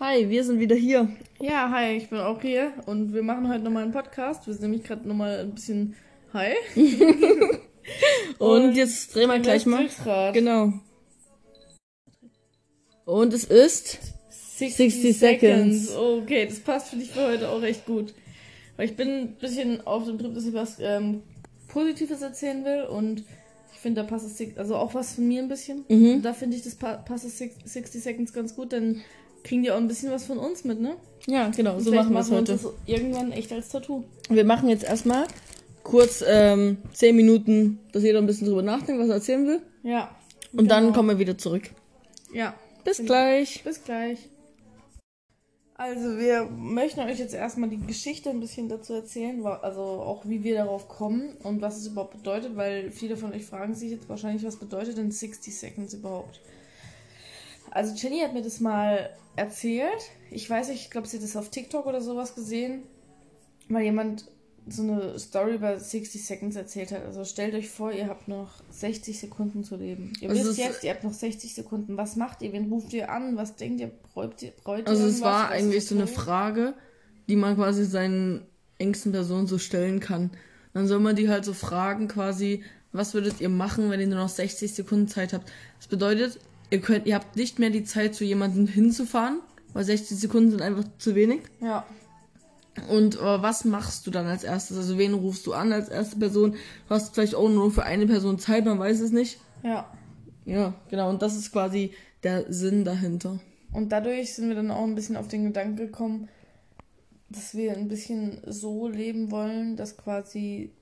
Hi, 0.00 0.28
wir 0.28 0.42
sind 0.44 0.58
wieder 0.58 0.74
hier. 0.74 1.08
Ja, 1.40 1.70
hi, 1.70 1.96
ich 1.96 2.08
bin 2.08 2.18
auch 2.18 2.40
hier 2.40 2.72
und 2.86 3.14
wir 3.14 3.22
machen 3.22 3.48
heute 3.48 3.62
nochmal 3.62 3.84
einen 3.84 3.92
Podcast. 3.92 4.46
Wir 4.46 4.54
sind 4.54 4.62
nämlich 4.62 4.82
gerade 4.84 5.06
nochmal 5.06 5.40
ein 5.40 5.52
bisschen 5.54 5.94
high. 6.32 6.56
Und, 8.38 8.74
jetzt 8.76 9.14
drehen 9.14 9.28
wir 9.28 9.38
gleich 9.40 9.66
mal. 9.66 9.78
Glücksrad. 9.80 10.34
Genau. 10.34 10.72
Und 13.04 13.32
es 13.32 13.44
ist 13.44 13.98
60 14.56 15.16
Seconds. 15.18 15.94
Okay, 15.96 16.46
das 16.46 16.60
passt 16.60 16.88
für 16.90 16.96
dich 16.96 17.10
für 17.10 17.26
heute 17.26 17.48
auch 17.48 17.62
echt 17.62 17.84
gut. 17.86 18.14
Weil 18.76 18.86
ich 18.86 18.96
bin 18.96 19.08
ein 19.08 19.34
bisschen 19.36 19.84
auf 19.86 20.04
dem 20.06 20.18
Trip, 20.18 20.32
dass 20.34 20.46
ich 20.46 20.54
was 20.54 20.76
ähm, 20.80 21.22
Positives 21.68 22.22
erzählen 22.22 22.64
will 22.64 22.84
und 22.84 23.24
ich 23.72 23.78
finde, 23.80 24.02
da 24.02 24.06
passt 24.08 24.40
es, 24.40 24.56
also 24.56 24.76
auch 24.76 24.94
was 24.94 25.14
von 25.16 25.26
mir 25.26 25.42
ein 25.42 25.48
bisschen. 25.48 25.84
Mhm. 25.88 26.22
Da 26.22 26.32
finde 26.32 26.56
ich, 26.56 26.62
das 26.62 26.76
pa 26.76 26.94
passt 26.98 27.24
es 27.24 27.38
six- 27.38 27.56
60 27.64 28.02
Seconds 28.02 28.32
ganz 28.32 28.54
gut, 28.54 28.72
dann 28.72 29.00
kriegen 29.44 29.62
die 29.62 29.70
auch 29.70 29.76
ein 29.76 29.88
bisschen 29.88 30.10
was 30.12 30.24
von 30.24 30.38
uns 30.38 30.64
mit, 30.64 30.80
ne? 30.80 30.96
Ja, 31.26 31.48
genau, 31.50 31.78
so 31.78 31.90
Vielleicht 31.90 32.10
machen 32.10 32.14
wir 32.14 32.20
es 32.20 32.28
uns 32.30 32.50
heute. 32.50 32.52
das 32.52 32.72
irgendwann 32.86 33.32
echt 33.32 33.52
als 33.52 33.68
Tattoo. 33.68 34.04
Wir 34.28 34.44
machen 34.44 34.68
jetzt 34.68 34.84
erstmal 34.84 35.26
kurz 35.84 36.24
ähm, 36.26 36.78
10 36.92 37.14
Minuten, 37.16 37.78
dass 37.92 38.02
jeder 38.02 38.18
ein 38.18 38.26
bisschen 38.26 38.46
drüber 38.48 38.62
nachdenkt, 38.62 39.00
was 39.00 39.08
er 39.08 39.14
erzählen 39.16 39.46
will. 39.46 39.62
Ja. 39.82 40.14
Und 40.52 40.68
dann 40.70 40.84
Genau. 40.84 40.94
kommen 40.96 41.08
wir 41.10 41.18
wieder 41.18 41.38
zurück. 41.38 41.70
Ja. 42.32 42.54
Bis 42.84 42.98
ich- 42.98 43.06
gleich. 43.06 43.62
Bis 43.64 43.82
gleich. 43.84 44.18
Also 45.74 46.18
wir 46.18 46.44
möchten 46.44 47.00
euch 47.00 47.18
jetzt 47.18 47.34
erstmal 47.34 47.68
die 47.68 47.78
Geschichte 47.80 48.30
ein 48.30 48.38
bisschen 48.40 48.68
dazu 48.68 48.92
erzählen, 48.94 49.44
also 49.44 49.80
auch 49.82 50.24
wie 50.28 50.44
wir 50.44 50.54
darauf 50.54 50.86
kommen 50.88 51.34
und 51.42 51.60
was 51.60 51.78
es 51.78 51.86
überhaupt 51.88 52.16
bedeutet, 52.18 52.56
weil 52.56 52.90
viele 52.92 53.16
von 53.16 53.32
euch 53.32 53.44
fragen 53.46 53.74
sich 53.74 53.90
jetzt 53.90 54.08
wahrscheinlich, 54.08 54.44
was 54.44 54.56
bedeutet 54.56 54.98
denn 54.98 55.10
60 55.10 55.56
Seconds 55.56 55.94
überhaupt? 55.94 56.40
Also 57.74 57.94
Jenny 57.94 58.20
hat 58.20 58.34
mir 58.34 58.42
das 58.42 58.60
mal 58.60 59.10
erzählt. 59.34 60.10
Ich 60.30 60.48
weiß 60.48 60.68
nicht, 60.68 60.82
ich 60.82 60.90
glaube, 60.90 61.08
sie 61.08 61.16
hat 61.16 61.24
das 61.24 61.36
auf 61.36 61.48
TikTok 61.48 61.86
oder 61.86 62.02
sowas 62.02 62.34
gesehen, 62.34 62.82
weil 63.68 63.82
jemand 63.82 64.26
so 64.68 64.82
eine 64.82 65.18
Story 65.18 65.54
über 65.54 65.78
60 65.80 66.24
Seconds 66.24 66.54
erzählt 66.54 66.92
hat. 66.92 67.04
Also 67.04 67.24
stellt 67.24 67.54
euch 67.54 67.70
vor, 67.70 67.90
ihr 67.90 68.06
habt 68.08 68.28
noch 68.28 68.62
60 68.70 69.18
Sekunden 69.18 69.64
zu 69.64 69.76
leben. 69.76 70.12
Ihr 70.20 70.30
Also 70.30 70.50
wisst 70.50 70.58
jetzt, 70.58 70.84
ihr 70.84 70.90
habt 70.90 71.02
noch 71.02 71.14
60 71.14 71.54
Sekunden. 71.54 71.96
Was 71.96 72.16
macht 72.16 72.42
ihr? 72.42 72.52
Wen 72.52 72.68
ruft 72.68 72.92
ihr 72.92 73.10
an? 73.10 73.36
Was 73.36 73.56
denkt 73.56 73.80
ihr? 73.80 73.90
Bräucht 74.12 74.42
ihr? 74.42 74.52
Bräucht 74.62 74.82
ihr 74.82 74.88
Also 74.88 75.06
es 75.06 75.20
war 75.22 75.50
Was 75.50 75.52
eigentlich 75.52 75.86
so 75.86 75.94
eine? 75.94 76.06
Frage, 76.06 76.74
die 77.28 77.36
man 77.36 77.56
quasi 77.56 77.84
seinen 77.86 78.46
engsten 78.78 79.12
Personen 79.12 79.46
so 79.46 79.58
stellen 79.58 79.98
kann. 79.98 80.30
Dann 80.74 80.86
soll 80.86 81.00
man 81.00 81.16
die 81.16 81.28
halt 81.28 81.44
so 81.44 81.54
fragen 81.54 82.06
quasi, 82.06 82.62
was 82.92 83.14
würdet 83.14 83.40
ihr 83.40 83.48
machen, 83.48 83.90
wenn 83.90 84.00
ihr 84.00 84.06
nur 84.06 84.18
noch 84.18 84.28
60 84.28 84.72
Sekunden 84.72 85.08
Zeit 85.08 85.32
habt? 85.32 85.50
Das 85.78 85.88
bedeutet, 85.88 86.38
ihr 86.72 86.80
könnt, 86.80 87.06
ihr 87.06 87.14
habt 87.14 87.36
nicht 87.36 87.58
mehr 87.58 87.70
die 87.70 87.84
Zeit, 87.84 88.14
zu 88.14 88.24
jemandem 88.24 88.66
hinzufahren, 88.66 89.40
weil 89.74 89.84
60 89.84 90.18
Sekunden 90.18 90.50
sind 90.50 90.62
einfach 90.62 90.84
zu 90.98 91.14
wenig. 91.14 91.42
Ja. 91.60 91.86
Und 92.88 93.16
äh, 93.16 93.42
was 93.42 93.66
machst 93.66 94.06
du 94.06 94.10
dann 94.10 94.26
als 94.26 94.42
erstes? 94.42 94.78
Also 94.78 94.96
wen 94.96 95.12
rufst 95.12 95.46
du 95.46 95.52
an 95.52 95.72
als 95.72 95.90
erste 95.90 96.16
Person? 96.16 96.52
Du 96.52 96.94
hast 96.94 97.14
vielleicht 97.14 97.34
auch 97.34 97.50
nur 97.50 97.70
für 97.70 97.82
eine 97.82 98.06
Person 98.06 98.38
Zeit, 98.38 98.64
man 98.64 98.78
weiß 98.78 99.00
es 99.00 99.12
nicht. 99.12 99.38
Ja. 99.62 99.92
Ja, 100.46 100.74
genau. 100.88 101.10
Und 101.10 101.20
das 101.20 101.36
ist 101.36 101.52
quasi 101.52 101.92
der 102.22 102.50
Sinn 102.50 102.84
dahinter. 102.84 103.38
Und 103.72 103.92
dadurch 103.92 104.34
sind 104.34 104.48
wir 104.48 104.54
dann 104.54 104.70
auch 104.70 104.84
ein 104.84 104.94
bisschen 104.94 105.16
auf 105.16 105.28
den 105.28 105.44
Gedanken 105.44 105.76
gekommen, 105.76 106.28
dass 107.28 107.54
wir 107.54 107.72
ein 107.72 107.88
bisschen 107.88 108.40
so 108.46 108.88
leben 108.88 109.30
wollen, 109.30 109.76
dass 109.76 109.98
quasi 109.98 110.72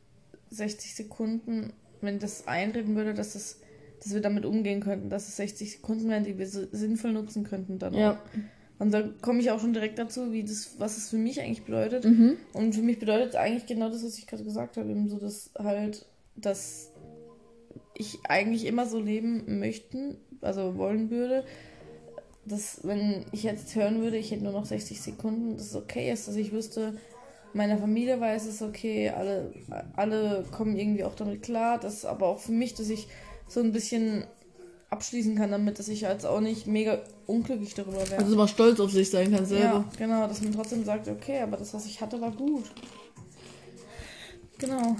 60 0.50 0.94
Sekunden, 0.94 1.72
wenn 2.00 2.20
das 2.20 2.46
einreden 2.46 2.94
würde, 2.94 3.14
dass 3.14 3.32
das, 3.32 3.60
dass 4.02 4.14
wir 4.14 4.20
damit 4.20 4.44
umgehen 4.44 4.80
könnten, 4.80 5.10
dass 5.10 5.28
es 5.28 5.36
60 5.36 5.72
Sekunden 5.72 6.08
wären, 6.08 6.24
die 6.24 6.38
wir 6.38 6.46
sinnvoll 6.46 7.12
nutzen 7.12 7.44
könnten 7.44 7.78
dann 7.78 7.94
Ja. 7.94 8.12
auch. 8.12 8.16
Und 8.78 8.92
da 8.92 9.02
komme 9.20 9.40
ich 9.40 9.50
auch 9.50 9.60
schon 9.60 9.74
direkt 9.74 9.98
dazu, 9.98 10.32
wie 10.32 10.42
das, 10.42 10.76
was 10.78 10.96
es 10.96 11.10
für 11.10 11.18
mich 11.18 11.38
eigentlich 11.40 11.64
bedeutet. 11.64 12.04
Mhm. 12.06 12.38
Und 12.54 12.74
für 12.74 12.80
mich 12.80 12.98
bedeutet 12.98 13.30
es 13.30 13.34
eigentlich 13.34 13.66
genau 13.66 13.90
das, 13.90 14.02
was 14.02 14.16
ich 14.16 14.26
gerade 14.26 14.42
gesagt 14.42 14.78
habe, 14.78 14.88
eben 14.88 15.08
so, 15.10 15.18
dass 15.18 15.50
halt, 15.58 16.06
dass 16.34 16.90
ich 17.94 18.18
eigentlich 18.26 18.64
immer 18.64 18.86
so 18.86 18.98
leben 18.98 19.58
möchten, 19.58 20.16
also 20.40 20.76
wollen 20.78 21.10
würde, 21.10 21.44
dass 22.46 22.80
wenn 22.82 23.26
ich 23.32 23.42
jetzt 23.42 23.74
hören 23.74 24.00
würde, 24.00 24.16
ich 24.16 24.30
hätte 24.30 24.44
nur 24.44 24.52
noch 24.54 24.64
60 24.64 24.98
Sekunden, 24.98 25.58
dass 25.58 25.66
es 25.66 25.76
okay 25.76 26.10
ist, 26.10 26.26
dass 26.26 26.36
ich 26.36 26.52
wüsste, 26.52 26.94
meiner 27.52 27.76
Familie 27.76 28.18
weiß 28.18 28.46
es 28.46 28.62
okay, 28.62 29.10
alle, 29.10 29.52
alle 29.94 30.44
kommen 30.50 30.76
irgendwie 30.76 31.04
auch 31.04 31.14
damit 31.14 31.42
klar, 31.42 31.78
dass 31.78 32.06
aber 32.06 32.28
auch 32.28 32.38
für 32.38 32.52
mich, 32.52 32.74
dass 32.74 32.88
ich 32.88 33.08
so 33.50 33.60
ein 33.60 33.72
bisschen 33.72 34.24
abschließen 34.88 35.36
kann 35.36 35.50
damit, 35.50 35.78
dass 35.78 35.88
ich 35.88 36.00
jetzt 36.02 36.24
auch 36.26 36.40
nicht 36.40 36.66
mega 36.66 37.00
unglücklich 37.26 37.74
darüber 37.74 38.08
wäre. 38.10 38.22
Also 38.22 38.36
mal 38.36 38.48
stolz 38.48 38.80
auf 38.80 38.90
sich 38.90 39.10
sein 39.10 39.32
kann 39.32 39.44
selber. 39.44 39.64
Ja, 39.64 39.84
genau, 39.98 40.26
dass 40.26 40.40
man 40.40 40.52
trotzdem 40.54 40.84
sagt, 40.84 41.06
okay, 41.08 41.40
aber 41.40 41.56
das, 41.56 41.74
was 41.74 41.86
ich 41.86 42.00
hatte, 42.00 42.20
war 42.20 42.30
gut. 42.32 42.64
Genau. 44.58 44.96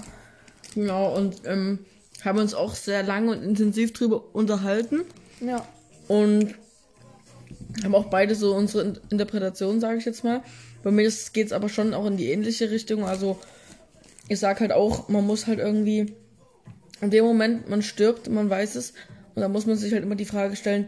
Genau, 0.75 1.15
und 1.15 1.41
ähm, 1.45 1.79
haben 2.23 2.39
uns 2.39 2.53
auch 2.53 2.75
sehr 2.75 3.03
lange 3.03 3.31
und 3.31 3.43
intensiv 3.43 3.93
drüber 3.93 4.23
unterhalten 4.33 5.01
Ja. 5.41 5.65
und 6.07 6.55
haben 7.83 7.95
auch 7.95 8.05
beide 8.05 8.35
so 8.35 8.55
unsere 8.55 8.83
In- 8.83 8.99
Interpretation, 9.09 9.79
sage 9.79 9.97
ich 9.97 10.05
jetzt 10.05 10.23
mal. 10.23 10.41
Bei 10.83 10.91
mir 10.91 11.11
geht 11.33 11.47
es 11.47 11.53
aber 11.53 11.69
schon 11.69 11.93
auch 11.93 12.05
in 12.05 12.17
die 12.17 12.31
ähnliche 12.31 12.71
Richtung. 12.71 13.03
Also 13.03 13.37
ich 14.29 14.39
sag 14.39 14.61
halt 14.61 14.71
auch, 14.71 15.09
man 15.09 15.25
muss 15.27 15.47
halt 15.47 15.59
irgendwie 15.59 16.15
in 17.01 17.09
dem 17.09 17.25
Moment, 17.25 17.69
man 17.69 17.81
stirbt, 17.81 18.29
man 18.29 18.49
weiß 18.49 18.75
es, 18.75 18.93
und 19.35 19.41
da 19.41 19.47
muss 19.47 19.65
man 19.65 19.75
sich 19.77 19.91
halt 19.93 20.03
immer 20.03 20.15
die 20.15 20.25
Frage 20.25 20.55
stellen, 20.55 20.87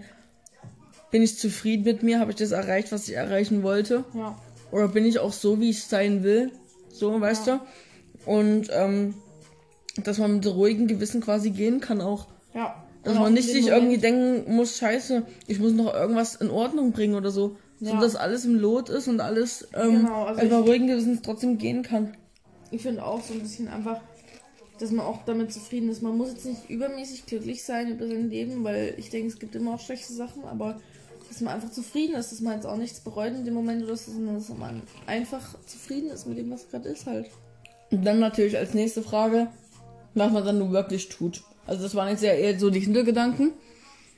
bin 1.12 1.22
ich 1.22 1.38
zufrieden 1.38 1.84
mit 1.84 2.04
mir? 2.04 2.20
Habe 2.20 2.32
ich 2.32 2.38
das 2.38 2.52
erreicht, 2.52 2.92
was 2.92 3.08
ich 3.08 3.16
erreichen 3.16 3.64
wollte? 3.64 4.04
Ja. 4.14 4.38
Oder 4.72 4.88
bin 4.88 5.06
ich 5.06 5.20
auch 5.20 5.32
so, 5.34 5.60
wie 5.60 5.70
ich 5.70 5.84
sein 5.84 6.24
will? 6.24 6.52
So, 6.92 7.20
weißt 7.22 7.48
Ja. 7.48 7.62
du? 8.26 8.32
Und 8.32 8.70
ähm, 8.72 9.14
dass 10.04 10.18
man 10.18 10.36
mit 10.36 10.48
ruhigem 10.48 10.88
Gewissen 10.88 11.22
quasi 11.22 11.52
gehen 11.52 11.80
kann 11.80 12.02
auch. 12.02 12.28
Ja. 12.54 12.84
Dass 13.04 13.20
man 13.20 13.34
nicht 13.34 13.50
sich 13.50 13.68
irgendwie 13.68 13.98
denken 13.98 14.56
muss, 14.56 14.78
scheiße, 14.78 15.24
ich 15.48 15.60
muss 15.60 15.74
noch 15.74 15.94
irgendwas 15.94 16.36
in 16.36 16.50
Ordnung 16.50 16.94
bringen 16.94 17.16
oder 17.16 17.32
so. 17.32 17.58
So 17.80 17.94
Ja. 17.94 18.00
dass 18.00 18.16
alles 18.16 18.46
im 18.46 18.56
Lot 18.56 18.90
ist 18.90 19.08
und 19.08 19.20
alles 19.20 19.68
ähm, 19.76 20.04
Genau, 20.04 20.24
also 20.26 20.42
einfach 20.42 20.60
ich- 20.62 20.68
ruhigen 20.68 20.88
Gewissens 20.88 21.22
trotzdem 21.22 21.58
gehen 21.58 21.84
kann. 21.84 22.16
Ich 22.72 22.82
finde 22.82 23.04
auch 23.04 23.22
so 23.22 23.34
ein 23.34 23.42
bisschen 23.42 23.68
einfach, 23.68 24.02
dass 24.84 24.92
man 24.92 25.06
auch 25.06 25.24
damit 25.26 25.54
zufrieden 25.54 25.90
ist. 25.90 26.02
Man 26.02 26.18
muss 26.18 26.32
jetzt 26.32 26.46
nicht 26.46 26.70
übermäßig 26.70 27.26
glücklich 27.26 27.64
sein 27.64 27.90
über 27.90 28.06
sein 28.06 28.30
Leben, 28.30 28.66
weil 28.66 28.94
ich 28.98 29.10
denke, 29.10 29.30
es 29.30 29.40
gibt 29.40 29.56
immer 29.56 29.76
auch 29.76 29.80
schlechte 29.80 30.12
Sachen, 30.12 30.44
aber 30.44 30.78
dass 31.30 31.40
man 31.40 31.54
einfach 31.54 31.72
zufrieden 31.72 32.16
ist, 32.16 32.34
dass 32.34 32.42
man 32.42 32.56
jetzt 32.56 32.66
auch 32.66 32.76
nichts 32.76 33.00
bereut 33.00 33.34
in 33.34 33.46
dem 33.46 33.54
Moment 33.54 33.84
oder 33.84 33.96
so, 33.96 34.12
sondern 34.12 34.36
dass 34.36 34.50
man 34.50 34.82
einfach 35.06 35.56
zufrieden 35.66 36.10
ist 36.10 36.28
mit 36.28 36.38
dem, 36.38 36.52
was 36.52 36.70
gerade 36.70 36.90
ist 36.90 37.06
halt. 37.06 37.30
Und 37.92 38.06
dann 38.06 38.20
natürlich 38.20 38.58
als 38.58 38.74
nächste 38.74 39.02
Frage, 39.02 39.48
was 40.16 40.32
man 40.34 40.46
dann 40.46 40.60
nur 40.60 40.72
wirklich 40.72 41.08
tut. 41.08 41.44
Also 41.66 41.84
das 41.84 41.96
waren 41.96 42.10
jetzt 42.10 42.22
ja 42.22 42.34
eher 42.34 42.60
so 42.60 42.70
die 42.70 42.82
Hintergedanken. 42.82 43.54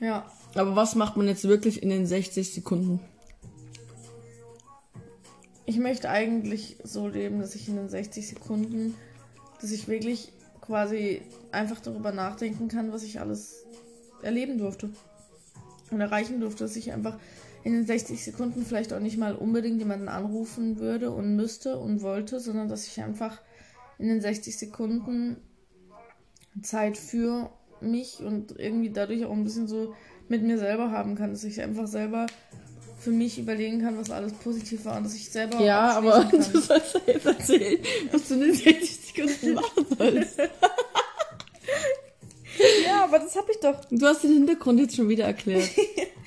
Ja. 0.00 0.26
Aber 0.56 0.74
was 0.74 0.96
macht 0.96 1.16
man 1.16 1.28
jetzt 1.28 1.46
wirklich 1.46 1.80
in 1.80 1.90
den 1.90 2.06
60 2.06 2.52
Sekunden? 2.52 2.98
Ich 5.64 5.78
möchte 5.78 6.10
eigentlich 6.10 6.76
so 6.82 7.06
leben, 7.06 7.38
dass 7.38 7.54
ich 7.54 7.68
in 7.68 7.76
den 7.76 7.88
60 7.88 8.26
Sekunden, 8.26 8.94
dass 9.60 9.70
ich 9.70 9.86
wirklich 9.86 10.32
quasi 10.66 11.22
einfach 11.52 11.80
darüber 11.80 12.12
nachdenken 12.12 12.68
kann, 12.68 12.92
was 12.92 13.02
ich 13.02 13.20
alles 13.20 13.64
erleben 14.22 14.58
durfte. 14.58 14.90
Und 15.90 16.00
erreichen 16.00 16.40
durfte, 16.40 16.64
dass 16.64 16.76
ich 16.76 16.92
einfach 16.92 17.18
in 17.62 17.72
den 17.72 17.86
60 17.86 18.24
Sekunden 18.24 18.64
vielleicht 18.64 18.92
auch 18.92 19.00
nicht 19.00 19.18
mal 19.18 19.34
unbedingt 19.34 19.78
jemanden 19.78 20.08
anrufen 20.08 20.78
würde 20.78 21.10
und 21.10 21.36
müsste 21.36 21.78
und 21.78 22.02
wollte, 22.02 22.40
sondern 22.40 22.68
dass 22.68 22.86
ich 22.86 23.00
einfach 23.00 23.40
in 23.98 24.08
den 24.08 24.20
60 24.20 24.56
Sekunden 24.56 25.36
Zeit 26.62 26.96
für 26.96 27.50
mich 27.80 28.20
und 28.20 28.58
irgendwie 28.58 28.90
dadurch 28.90 29.24
auch 29.24 29.32
ein 29.32 29.44
bisschen 29.44 29.68
so 29.68 29.94
mit 30.28 30.42
mir 30.42 30.58
selber 30.58 30.90
haben 30.90 31.14
kann, 31.14 31.30
dass 31.30 31.44
ich 31.44 31.60
einfach 31.60 31.86
selber 31.86 32.26
für 32.98 33.10
mich 33.10 33.38
überlegen 33.38 33.80
kann, 33.82 33.98
was 33.98 34.10
alles 34.10 34.32
positiv 34.32 34.84
war 34.84 34.96
und 34.96 35.04
dass 35.04 35.14
ich 35.14 35.28
selber 35.28 35.60
Ja, 35.60 35.90
aber 35.92 36.16
abschließen 36.16 36.52
du 36.54 36.60
sollst 36.60 36.94
ja 36.94 37.00
jetzt 37.06 37.26
erzählen, 37.26 37.78
was 38.10 38.28
du 38.28 38.34
in 38.34 38.40
den 38.40 38.54
60 38.54 38.90
Sekunden 39.14 39.54
machen 39.54 39.86
sollst. 39.98 40.38
Ja, 42.86 43.04
aber 43.04 43.18
das 43.18 43.36
habe 43.36 43.52
ich 43.52 43.58
doch. 43.60 43.84
Du 43.90 44.06
hast 44.06 44.24
den 44.24 44.32
Hintergrund 44.32 44.80
jetzt 44.80 44.96
schon 44.96 45.08
wieder 45.10 45.24
erklärt. 45.26 45.68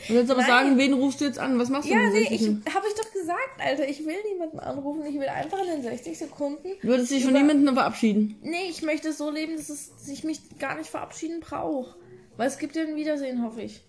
Und 0.09 0.15
jetzt 0.15 0.29
aber 0.29 0.41
Nein. 0.41 0.47
sagen, 0.49 0.77
wen 0.77 0.93
rufst 0.93 1.21
du 1.21 1.25
jetzt 1.25 1.39
an? 1.39 1.57
Was 1.57 1.69
machst 1.69 1.89
du 1.89 1.93
Ja, 1.93 1.99
in 2.01 2.05
den 2.05 2.13
nee, 2.13 2.19
60 2.19 2.35
ich 2.35 2.41
Sekunden? 2.45 2.73
habe 2.75 2.85
ich 2.87 2.93
doch 3.01 3.11
gesagt, 3.11 3.59
Alter, 3.59 3.89
ich 3.89 4.05
will 4.05 4.15
niemanden 4.31 4.59
anrufen, 4.59 5.03
ich 5.07 5.15
will 5.15 5.27
einfach 5.27 5.59
in 5.59 5.67
den 5.67 5.81
60 5.81 6.17
Sekunden. 6.19 6.67
Du 6.81 6.87
würdest 6.87 7.09
dich 7.11 7.23
von 7.23 7.33
niemandem 7.33 7.73
verabschieden. 7.73 8.37
Nee, 8.43 8.69
ich 8.69 8.83
möchte 8.83 9.11
so 9.11 9.31
leben, 9.31 9.55
dass 9.57 9.69
es, 9.69 9.89
dass 9.97 10.07
ich 10.07 10.23
mich 10.23 10.39
gar 10.59 10.77
nicht 10.77 10.89
verabschieden 10.89 11.39
brauche. 11.39 11.95
Weil 12.37 12.47
es 12.47 12.59
gibt 12.59 12.75
ja 12.75 12.83
ein 12.83 12.95
Wiedersehen, 12.95 13.43
hoffe 13.43 13.63
ich. 13.63 13.81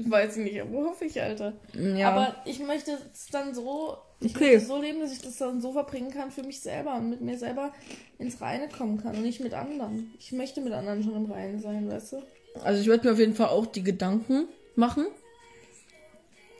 Ich 0.00 0.10
weiß 0.10 0.36
nicht, 0.36 0.60
aber 0.60 0.78
hoffe 0.84 1.04
ich, 1.04 1.20
Alter. 1.20 1.52
Ja. 1.74 2.10
Aber 2.10 2.36
ich 2.46 2.58
möchte 2.60 2.92
es 3.12 3.26
dann 3.30 3.54
so, 3.54 3.96
ich 4.20 4.34
Okay. 4.34 4.54
möchte 4.54 4.66
so 4.66 4.80
leben, 4.80 5.00
dass 5.00 5.12
ich 5.12 5.20
das 5.20 5.36
dann 5.36 5.60
so 5.60 5.72
verbringen 5.72 6.10
kann 6.10 6.30
für 6.30 6.42
mich 6.42 6.60
selber 6.60 6.94
und 6.94 7.10
mit 7.10 7.20
mir 7.20 7.38
selber 7.38 7.72
ins 8.18 8.40
Reine 8.40 8.68
kommen 8.68 9.02
kann 9.02 9.16
und 9.16 9.22
nicht 9.22 9.40
mit 9.40 9.52
anderen. 9.52 10.12
Ich 10.18 10.32
möchte 10.32 10.60
mit 10.60 10.72
anderen 10.72 11.02
schon 11.02 11.16
im 11.16 11.30
Reinen 11.30 11.60
sein, 11.60 11.90
weißt 11.90 12.12
du? 12.14 12.22
Also 12.64 12.80
ich 12.80 12.88
werde 12.88 13.06
mir 13.06 13.12
auf 13.12 13.18
jeden 13.18 13.34
Fall 13.34 13.48
auch 13.48 13.66
die 13.66 13.82
Gedanken 13.82 14.48
machen. 14.74 15.06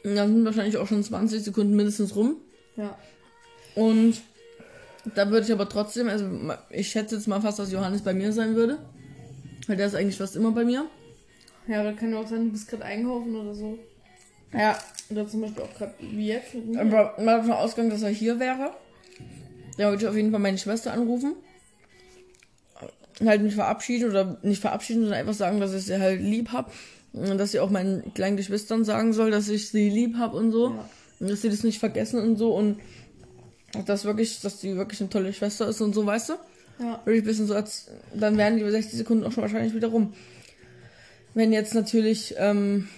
Und 0.05 0.17
dann 0.17 0.35
sind 0.35 0.45
wahrscheinlich 0.45 0.77
auch 0.77 0.87
schon 0.87 1.03
20 1.03 1.43
Sekunden 1.43 1.75
mindestens 1.77 2.15
rum. 2.17 2.37
Ja. 2.77 2.97
Und 3.75 4.21
da 5.15 5.31
würde 5.31 5.47
ich 5.47 5.53
aber 5.53 5.69
trotzdem, 5.69 6.09
also 6.09 6.27
ich 6.71 6.89
schätze 6.89 7.15
jetzt 7.17 7.27
mal 7.27 7.41
fast, 7.41 7.59
dass 7.59 7.73
Johannes 7.73 8.03
bei 8.03 8.13
mir 8.15 8.33
sein 8.33 8.55
würde. 8.55 8.79
Weil 9.67 9.77
der 9.77 9.87
ist 9.87 9.95
eigentlich 9.95 10.17
fast 10.17 10.37
immer 10.37 10.53
bei 10.53 10.65
mir. 10.65 10.87
Ja, 11.71 11.81
aber 11.81 11.93
kann 11.93 12.13
ja 12.13 12.19
auch 12.19 12.27
sein, 12.27 12.47
du 12.47 12.51
bist 12.51 12.69
gerade 12.69 12.85
einkaufen 12.85 13.37
oder 13.37 13.55
so. 13.55 13.79
Ja. 14.53 14.77
Oder 15.09 15.29
zum 15.29 15.43
Beispiel 15.43 15.63
auch 15.63 15.75
gerade 15.75 15.95
wie 16.01 16.27
jetzt. 16.27 16.49
Aber 16.77 17.15
mal 17.19 17.39
davon 17.39 17.53
ausgegangen, 17.53 17.91
dass 17.91 18.03
er 18.03 18.09
hier 18.09 18.41
wäre. 18.41 18.73
Da 19.79 19.89
würde 19.89 20.03
ich 20.03 20.09
auf 20.09 20.17
jeden 20.17 20.33
Fall 20.33 20.41
meine 20.41 20.59
Schwester 20.59 20.93
anrufen. 20.93 21.37
Halt 23.25 23.43
mich 23.43 23.55
verabschieden 23.55 24.11
oder 24.11 24.39
nicht 24.43 24.61
verabschieden, 24.61 25.03
sondern 25.03 25.21
einfach 25.21 25.35
sagen, 25.35 25.61
dass 25.61 25.73
ich 25.73 25.85
sie 25.85 26.01
halt 26.01 26.21
lieb 26.21 26.51
hab. 26.53 26.73
Und 27.13 27.39
dass 27.39 27.53
sie 27.53 27.61
auch 27.61 27.71
meinen 27.71 28.13
kleinen 28.15 28.37
Geschwistern 28.37 28.85
sagen 28.85 29.13
soll, 29.13 29.31
dass 29.31 29.49
ich 29.49 29.69
sie 29.69 29.91
lieb 29.91 30.17
hab 30.19 30.35
und 30.35 30.51
so. 30.51 30.71
Ja. 30.71 30.89
Und 31.21 31.31
dass 31.31 31.43
sie 31.43 31.51
das 31.51 31.63
nicht 31.63 31.79
vergessen 31.79 32.21
und 32.21 32.37
so. 32.37 32.53
Und 32.53 32.81
dass 33.87 34.05
wirklich, 34.05 34.41
dass 34.41 34.59
die 34.59 34.75
wirklich 34.75 35.01
eine 35.01 35.11
tolle 35.11 35.33
Schwester 35.33 35.69
ist 35.69 35.81
und 35.81 35.95
so, 35.95 36.05
weißt 36.05 36.31
du? 36.31 36.33
Ja. 36.81 37.01
Würde 37.05 37.19
ich 37.19 37.23
ein 37.23 37.27
bisschen 37.27 37.47
so 37.47 37.55
als, 37.55 37.89
dann 38.13 38.37
wären 38.37 38.57
die 38.57 38.69
60 38.69 38.99
Sekunden 38.99 39.23
auch 39.23 39.31
schon 39.31 39.43
wahrscheinlich 39.43 39.73
wieder 39.73 39.89
rum. 39.89 40.15
Wenn 41.35 41.53
jetzt 41.53 41.75
natürlich 41.75 42.35
ähm, 42.39 42.89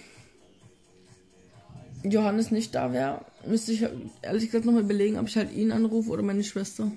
Johannes 2.03 2.51
nicht 2.51 2.73
da 2.75 2.91
wäre, 2.91 3.25
müsste 3.45 3.71
ich 3.71 3.85
ehrlich 4.21 4.45
gesagt 4.45 4.65
nochmal 4.65 4.83
überlegen, 4.83 5.17
ob 5.17 5.27
ich 5.27 5.37
halt 5.37 5.53
ihn 5.53 5.71
anrufe 5.71 6.09
oder 6.09 6.23
meine 6.23 6.43
Schwester. 6.43 6.91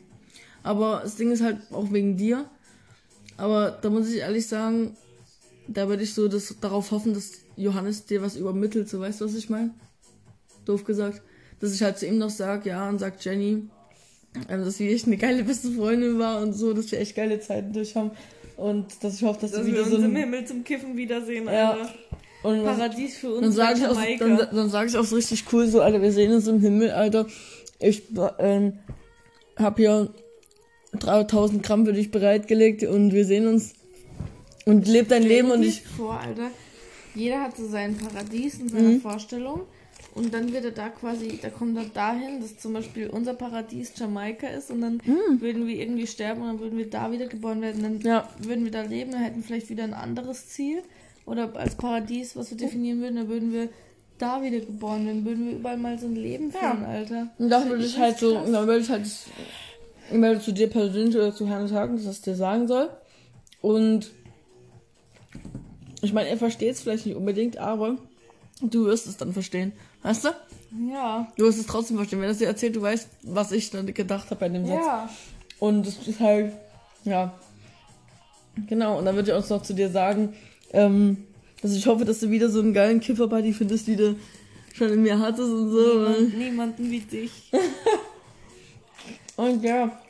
Aber 0.63 1.01
das 1.03 1.17
Ding 1.17 1.31
ist 1.31 1.43
halt 1.43 1.59
auch 1.71 1.93
wegen 1.93 2.17
dir. 2.17 2.49
Aber 3.37 3.71
da 3.71 3.91
muss 3.91 4.09
ich 4.09 4.19
ehrlich 4.19 4.47
sagen, 4.47 4.97
da 5.69 5.89
würde 5.89 6.03
ich 6.03 6.15
so 6.15 6.29
das, 6.29 6.57
darauf 6.61 6.91
hoffen, 6.91 7.15
dass 7.15 7.33
Johannes 7.57 8.07
dir 8.07 8.23
was 8.23 8.37
übermittelt, 8.37 8.89
so 8.89 9.01
weißt 9.01 9.21
du, 9.21 9.27
was 9.27 9.35
ich 9.35 9.51
meine? 9.51 9.75
Doof 10.65 10.85
gesagt. 10.85 11.23
Dass 11.61 11.75
ich 11.75 11.83
halt 11.83 11.99
zu 11.99 12.07
ihm 12.07 12.19
noch 12.19 12.31
sag, 12.31 12.67
ja, 12.67 12.89
und 12.89 12.99
sagt 12.99 13.25
Jenny, 13.25 13.69
ähm, 14.49 14.65
dass 14.65 14.77
sie 14.77 14.93
echt 14.93 15.07
eine 15.07 15.17
geile 15.17 15.45
beste 15.45 15.71
Freundin 15.71 16.19
war 16.19 16.43
und 16.43 16.53
so, 16.53 16.73
dass 16.73 16.91
wir 16.91 17.01
echt 17.01 17.17
geile 17.17 17.41
Zeiten 17.41 17.73
durch 17.73 17.97
haben. 17.97 18.11
Und 18.57 18.87
dass 19.03 19.17
ich 19.17 19.23
hoffe, 19.23 19.41
dass, 19.43 19.53
Dass 19.53 19.67
wir 19.67 19.81
uns 19.83 19.91
so 19.91 19.97
im 19.99 20.17
Himmel 20.17 20.45
zum 20.47 20.65
Kiffen 20.65 20.97
wiedersehen, 20.97 21.47
Ja. 21.47 21.73
Alter. 21.73 21.95
und 22.43 22.65
Paradies 22.65 23.19
für 23.19 23.33
uns. 23.35 23.43
dann 23.43 23.53
sage 23.53 23.79
ich, 23.81 23.87
auch, 23.87 24.01
dann, 24.19 24.49
dann 24.55 24.71
sag 24.71 24.89
ich 24.89 24.97
auch 24.97 25.05
so 25.05 25.17
richtig 25.17 25.45
cool, 25.53 25.67
so, 25.67 25.81
Alter, 25.83 26.01
wir 26.01 26.13
sehen 26.13 26.33
uns 26.33 26.47
im 26.47 26.61
Himmel, 26.61 26.91
Alter. 26.93 27.27
Ich 27.81 28.05
ähm, 28.39 28.75
hab 29.57 29.77
hier 29.77 30.09
3000 30.99 31.63
Gramm 31.63 31.85
für 31.85 31.93
dich 31.93 32.11
bereitgelegt 32.11 32.83
und 32.85 33.13
wir 33.13 33.25
sehen 33.27 33.47
uns 33.47 33.75
und 34.65 34.87
leb 34.89 35.09
dein 35.09 35.23
Leben 35.23 35.51
und 35.51 35.63
ich. 35.63 35.83
vor, 35.83 36.19
Alter. 36.19 36.51
Jeder 37.15 37.43
hat 37.43 37.57
so 37.57 37.67
sein 37.69 37.97
Paradies 37.97 38.59
in 38.61 38.69
seiner 38.69 38.89
Mhm. 38.91 39.01
Vorstellung. 39.01 39.63
Und 40.17 40.33
dann 40.33 40.51
wird 40.51 40.65
er 40.65 40.71
da 40.71 40.89
quasi, 40.89 41.39
da 41.43 41.51
kommt 41.51 41.77
er 41.77 41.85
dahin, 41.85 42.41
dass 42.41 42.57
zum 42.59 42.73
Beispiel 42.73 43.09
unser 43.09 43.35
Paradies 43.35 43.93
Jamaika 43.97 44.47
ist 44.49 44.71
und 44.71 44.81
dann 44.81 45.01
würden 45.39 45.67
wir 45.67 45.77
irgendwie 45.77 46.07
sterben 46.07 46.41
und 46.41 46.49
dann 46.49 46.61
würden 46.61 46.79
wir 46.79 46.89
da 46.89 47.13
wieder 47.13 47.27
geboren 47.27 47.61
werden. 47.61 47.83
Dann. 47.83 48.01
Ja. 48.01 48.29
würden 48.39 48.65
wir 48.65 48.73
da 48.73 48.81
leben, 48.83 49.13
dann 49.13 49.23
hätten 49.23 49.43
vielleicht 49.43 49.69
wieder 49.69 49.85
ein 49.85 49.93
anderes 49.93 50.49
Ziel. 50.49 50.83
Oder 51.27 51.55
als 51.57 51.75
Paradies, 51.75 52.35
was 52.35 52.51
wir 52.51 52.57
definieren 52.57 53.01
würden, 53.01 53.17
dann 53.17 53.29
würden 53.29 53.53
wir 53.53 53.69
da 54.17 54.43
wieder 54.43 54.61
geboren 54.61 55.05
werden, 55.07 55.25
würden 55.27 55.47
wir 55.49 55.57
überall 55.57 55.77
mal 55.77 55.99
so 55.99 56.07
ein 56.07 56.17
Leben 56.17 56.51
Ja. 56.51 56.61
führen, 56.75 56.85
Alter. 56.87 57.29
Und 57.39 57.51
da 57.51 57.61
Das 57.61 57.69
würde 57.69 57.85
ich 57.85 57.99
halt 57.99 58.19
so, 58.19 58.33
dann 58.35 58.67
würde 58.67 58.79
ich 58.79 58.89
halt 58.89 59.03
das 59.05 59.27
E-Mail 60.11 60.41
zu 60.41 60.53
dir 60.53 60.69
persönlich 60.71 61.15
oder 61.17 61.35
zu 61.35 61.47
Herrn 61.47 61.69
sagen, 61.69 61.97
dass 61.97 62.07
es 62.07 62.23
dir 62.23 62.37
sagen 62.37 62.67
soll. 62.69 62.89
Und 63.61 64.13
ich 66.01 66.13
meine, 66.15 66.29
er 66.31 66.39
versteht 66.39 66.73
es 66.73 66.81
vielleicht 66.81 67.05
nicht 67.05 67.17
unbedingt, 67.17 67.59
aber 67.59 67.97
du 68.63 68.87
wirst 68.87 69.07
es 69.07 69.17
dann 69.17 69.33
verstehen. 69.33 69.73
Weißt 70.07 70.25
du? 70.25 70.29
Ja. 70.89 71.27
Du 71.37 71.47
wirst 71.47 71.59
es 71.59 71.67
trotzdem 71.67 71.97
verstehen. 71.97 72.21
Wenn 72.21 72.29
er 72.29 72.31
es 72.31 72.39
dir 72.39 72.47
erzählt, 72.47 72.77
du 72.77 72.83
weißt, 72.83 73.09
was 73.25 73.51
ich 73.51 73.71
dann 73.71 73.93
gedacht 73.93 74.31
habe 74.31 74.39
bei 74.39 74.49
dem 74.49 74.65
Satz. 74.65 74.85
Ja. 74.85 75.11
Und 75.59 75.85
es 75.85 76.07
ist 76.07 76.21
halt, 76.21 76.53
ja. 77.03 77.35
Genau, 78.69 78.99
und 78.99 79.05
dann 79.05 79.17
würde 79.17 79.33
ich 79.33 79.37
auch 79.37 79.49
noch 79.51 79.63
zu 79.63 79.75
dir 79.75 79.91
sagen, 79.91 80.35
ähm, 80.73 81.25
dass 81.61 81.75
ich 81.75 81.89
hoffe, 81.89 82.05
dass 82.05 82.21
du 82.21 82.31
wieder 82.31 82.49
so 82.51 82.61
einen 82.61 82.73
geilen 82.73 83.01
Kiffer-Buddy 83.01 83.53
findest, 83.53 83.89
wie 83.89 83.97
du 83.97 84.15
schon 84.75 84.91
in 84.91 85.03
mir 85.03 85.19
hattest 85.19 85.51
und 85.51 85.73
so. 85.73 85.99
Niemand, 85.99 86.39
niemanden 86.39 86.91
wie 86.91 87.01
dich. 87.01 87.51
Und 89.37 89.63
ja, 89.63 90.01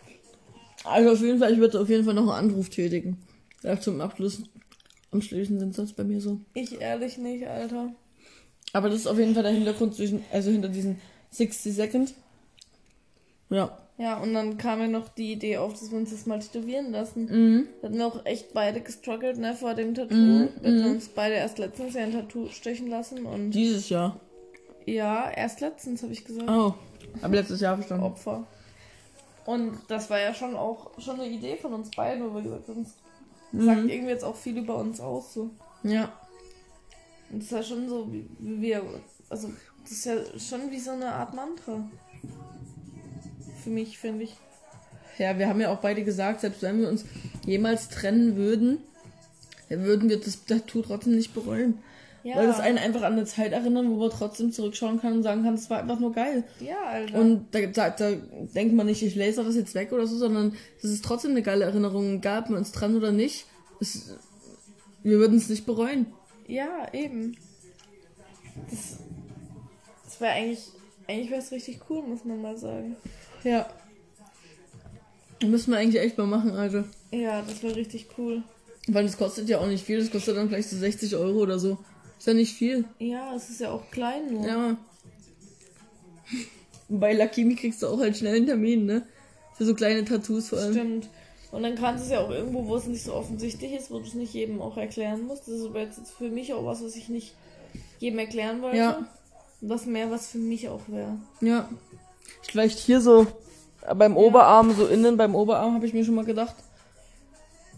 also 0.84 1.10
auf 1.10 1.20
jeden 1.20 1.40
Fall, 1.40 1.52
ich 1.52 1.58
würde 1.58 1.80
auf 1.80 1.88
jeden 1.88 2.04
Fall 2.04 2.14
noch 2.14 2.32
einen 2.32 2.50
Anruf 2.50 2.68
tätigen. 2.68 3.16
Ja, 3.64 3.80
zum 3.80 4.00
Abschluss. 4.00 4.42
Am 5.10 5.20
Schließen 5.20 5.58
sind 5.58 5.76
das 5.76 5.94
bei 5.94 6.04
mir 6.04 6.20
so. 6.20 6.38
Ich 6.54 6.80
ehrlich 6.80 7.18
nicht, 7.18 7.44
Alter. 7.44 7.92
Aber 8.76 8.88
das 8.90 8.98
ist 9.00 9.06
auf 9.06 9.18
jeden 9.18 9.32
Fall 9.34 9.42
der 9.42 9.52
Hintergrund 9.52 9.94
zwischen, 9.94 10.22
also 10.32 10.50
hinter 10.50 10.68
diesen 10.68 11.00
60 11.30 11.74
Second. 11.74 12.14
Ja. 13.50 13.76
Ja, 13.98 14.18
und 14.18 14.34
dann 14.34 14.58
kam 14.58 14.80
mir 14.80 14.88
noch 14.88 15.08
die 15.08 15.32
Idee 15.32 15.56
auf, 15.56 15.72
dass 15.72 15.90
wir 15.90 15.96
uns 15.96 16.10
das 16.10 16.26
mal 16.26 16.38
tätowieren 16.40 16.92
lassen. 16.92 17.24
Mhm. 17.24 17.68
Wir 17.80 17.88
hatten 17.88 18.02
auch 18.02 18.26
echt 18.26 18.52
beide 18.52 18.82
gestruggelt, 18.82 19.38
ne, 19.38 19.54
vor 19.54 19.72
dem 19.72 19.94
Tattoo. 19.94 20.14
Mhm, 20.14 20.48
Wir 20.60 20.70
hatten 20.82 20.90
uns 20.96 21.08
beide 21.08 21.36
erst 21.36 21.56
letztens 21.58 21.94
ja 21.94 22.02
ein 22.02 22.12
Tattoo 22.12 22.48
stechen 22.50 22.88
lassen 22.88 23.24
und 23.24 23.52
Dieses 23.52 23.88
Jahr. 23.88 24.20
ja, 24.84 25.30
erst 25.30 25.60
letztens 25.62 26.02
habe 26.02 26.12
ich 26.12 26.24
gesagt. 26.26 26.50
Oh. 26.50 26.74
Aber 27.22 27.34
letztes 27.36 27.62
Jahr 27.62 27.76
verstanden. 27.76 28.04
Opfer. 28.04 28.44
Und 29.46 29.78
das 29.88 30.10
war 30.10 30.20
ja 30.20 30.34
schon 30.34 30.54
auch 30.56 30.90
schon 31.00 31.18
eine 31.20 31.30
Idee 31.30 31.56
von 31.56 31.72
uns 31.72 31.90
beiden, 31.92 32.22
wo 32.28 32.34
wir 32.34 32.42
gesagt 32.42 32.68
haben, 32.68 32.84
das 33.52 33.64
sagt 33.64 33.82
Mhm. 33.84 33.88
irgendwie 33.88 34.10
jetzt 34.10 34.24
auch 34.24 34.36
viel 34.36 34.58
über 34.58 34.76
uns 34.76 35.00
aus. 35.00 35.32
So. 35.32 35.48
Ja. 35.84 36.12
Und 37.30 37.38
das 37.42 37.46
ist 37.46 37.52
ja 37.52 37.62
schon 37.62 37.88
so, 37.88 38.12
wie 38.12 38.26
wir, 38.38 38.82
also 39.28 39.50
das 39.82 39.92
ist 39.92 40.04
ja 40.06 40.16
schon 40.38 40.70
wie 40.70 40.80
so 40.80 40.92
eine 40.92 41.12
Art 41.12 41.34
Mantra. 41.34 41.88
Für 43.62 43.70
mich, 43.70 43.98
finde 43.98 44.24
ich. 44.24 44.36
Ja, 45.18 45.38
wir 45.38 45.48
haben 45.48 45.60
ja 45.60 45.70
auch 45.70 45.80
beide 45.80 46.04
gesagt, 46.04 46.40
selbst 46.40 46.62
wenn 46.62 46.80
wir 46.80 46.88
uns 46.88 47.04
jemals 47.44 47.88
trennen 47.88 48.36
würden, 48.36 48.78
dann 49.68 49.84
würden 49.84 50.08
wir 50.08 50.20
das 50.20 50.44
Tattoo 50.44 50.82
trotzdem 50.82 51.16
nicht 51.16 51.34
bereuen. 51.34 51.78
Ja, 52.22 52.36
Weil 52.36 52.48
das 52.48 52.58
einen 52.58 52.78
einfach 52.78 53.02
an 53.02 53.12
eine 53.12 53.24
Zeit 53.24 53.52
erinnern, 53.52 53.88
wo 53.88 53.96
man 53.98 54.10
trotzdem 54.10 54.50
zurückschauen 54.50 55.00
kann 55.00 55.12
und 55.12 55.22
sagen 55.22 55.44
kann, 55.44 55.54
das 55.54 55.70
war 55.70 55.78
einfach 55.78 56.00
nur 56.00 56.12
geil. 56.12 56.42
ja, 56.58 56.82
Alter. 56.84 57.20
Und 57.20 57.46
da, 57.52 57.66
da, 57.66 57.90
da 57.90 58.10
denkt 58.52 58.74
man 58.74 58.86
nicht, 58.86 59.00
ich 59.02 59.14
laser 59.14 59.44
das 59.44 59.54
jetzt 59.54 59.76
weg 59.76 59.92
oder 59.92 60.08
so, 60.08 60.16
sondern 60.16 60.56
das 60.82 60.90
ist 60.90 61.04
trotzdem 61.04 61.30
eine 61.30 61.42
geile 61.42 61.64
Erinnerung, 61.64 62.16
egal 62.16 62.42
ob 62.42 62.48
wir 62.48 62.56
uns 62.56 62.72
trennen 62.72 62.96
oder 62.96 63.12
nicht. 63.12 63.46
Es, 63.80 64.10
wir 65.04 65.18
würden 65.18 65.36
es 65.36 65.48
nicht 65.48 65.66
bereuen. 65.66 66.06
Ja, 66.46 66.88
eben. 66.92 67.36
Das, 68.70 68.98
das 70.04 70.20
wäre 70.20 70.32
eigentlich, 70.32 70.60
eigentlich 71.06 71.30
wäre 71.30 71.40
es 71.40 71.50
richtig 71.52 71.80
cool, 71.90 72.02
muss 72.02 72.24
man 72.24 72.40
mal 72.40 72.56
sagen. 72.56 72.96
Ja. 73.44 73.68
Müssen 75.44 75.72
wir 75.72 75.78
eigentlich 75.78 76.02
echt 76.02 76.16
mal 76.16 76.26
machen, 76.26 76.52
Alter. 76.52 76.84
Ja, 77.10 77.42
das 77.42 77.62
wäre 77.62 77.76
richtig 77.76 78.08
cool. 78.16 78.42
Weil 78.88 79.04
das 79.04 79.18
kostet 79.18 79.48
ja 79.48 79.58
auch 79.58 79.66
nicht 79.66 79.84
viel, 79.84 79.98
das 79.98 80.10
kostet 80.10 80.36
dann 80.36 80.48
vielleicht 80.48 80.70
so 80.70 80.76
60 80.76 81.16
Euro 81.16 81.40
oder 81.40 81.58
so. 81.58 81.78
Ist 82.18 82.26
ja 82.26 82.34
nicht 82.34 82.54
viel. 82.54 82.84
Ja, 82.98 83.34
es 83.34 83.50
ist 83.50 83.60
ja 83.60 83.70
auch 83.70 83.90
klein 83.90 84.32
nur. 84.32 84.46
Ja. 84.46 84.76
Bei 86.88 87.12
Lakimi 87.12 87.56
kriegst 87.56 87.82
du 87.82 87.88
auch 87.88 87.98
halt 87.98 88.16
schnell 88.16 88.36
einen 88.36 88.46
Termin, 88.46 88.86
ne? 88.86 89.06
Für 89.54 89.64
so 89.64 89.74
kleine 89.74 90.04
Tattoos 90.04 90.48
vor 90.48 90.58
allem. 90.58 90.72
Stimmt. 90.72 91.08
Und 91.52 91.62
dann 91.62 91.74
kannst 91.76 92.02
du 92.02 92.06
es 92.06 92.12
ja 92.12 92.20
auch 92.20 92.30
irgendwo, 92.30 92.66
wo 92.66 92.76
es 92.76 92.86
nicht 92.86 93.04
so 93.04 93.14
offensichtlich 93.14 93.72
ist, 93.72 93.90
wo 93.90 93.98
du 93.98 94.04
es 94.06 94.14
nicht 94.14 94.34
jedem 94.34 94.60
auch 94.60 94.76
erklären 94.76 95.26
musst. 95.26 95.42
Das 95.46 95.54
ist 95.54 95.66
aber 95.66 95.80
jetzt 95.80 96.00
für 96.18 96.28
mich 96.28 96.52
auch 96.52 96.64
was, 96.66 96.82
was 96.84 96.96
ich 96.96 97.08
nicht 97.08 97.34
jedem 97.98 98.18
erklären 98.18 98.62
wollte. 98.62 98.76
Ja. 98.76 99.06
Was 99.60 99.86
mehr 99.86 100.10
was 100.10 100.28
für 100.28 100.38
mich 100.38 100.68
auch 100.68 100.82
wäre. 100.88 101.16
Ja. 101.40 101.68
Vielleicht 102.42 102.78
hier 102.78 103.00
so 103.00 103.26
beim 103.96 104.16
Oberarm, 104.16 104.74
so 104.74 104.86
innen 104.86 105.16
beim 105.16 105.34
Oberarm, 105.34 105.74
habe 105.74 105.86
ich 105.86 105.94
mir 105.94 106.04
schon 106.04 106.16
mal 106.16 106.24
gedacht. 106.24 106.56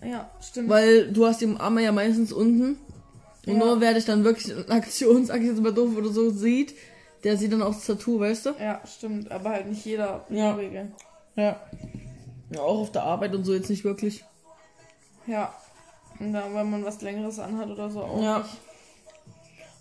Ja, 0.05 0.31
stimmt. 0.41 0.69
Weil 0.69 1.13
du 1.13 1.27
hast 1.27 1.41
die 1.41 1.55
Arme 1.59 1.83
ja 1.83 1.93
meistens 1.93 2.33
unten. 2.33 2.79
Und 3.47 3.53
Ja. 3.55 3.59
nur 3.65 3.81
wer 3.81 3.95
dich 3.95 4.05
dann 4.05 4.25
wirklich 4.25 4.51
in 4.51 4.71
Aktion, 4.71 5.25
sag 5.25 5.41
ich 5.41 5.47
jetzt 5.49 5.61
mal 5.63 5.73
doof, 5.73 5.97
oder 5.97 6.09
so 6.11 6.31
sieht, 6.31 6.75
der 7.25 7.37
sieht 7.37 7.53
dann 7.53 7.63
auch 7.63 7.75
das 7.75 7.87
Tattoo, 7.87 8.21
weißt 8.21 8.47
du? 8.47 8.51
ja, 8.61 8.81
stimmt. 8.87 9.31
Aber 9.31 9.51
halt 9.51 9.69
nicht 9.69 9.85
jeder 9.85 10.25
Ja. 10.31 10.53
Übrige. 10.53 10.89
Ja. 11.37 11.61
Ja. 12.51 12.61
Auch 12.61 12.81
auf 12.81 12.93
der 12.93 13.03
Arbeit 13.05 13.35
und 13.35 13.45
so 13.45 13.55
jetzt 13.55 13.71
nicht 13.71 13.85
wirklich. 13.85 14.25
Ja. 15.27 15.55
Und 16.19 16.33
dann, 16.33 16.55
wenn 16.55 16.71
man 16.71 16.85
was 16.85 17.01
längeres 17.03 17.39
anhat 17.39 17.69
oder 17.69 17.91
so 17.91 18.01
auch 18.03 18.23
Ja. 18.23 18.39
nicht. 18.39 18.57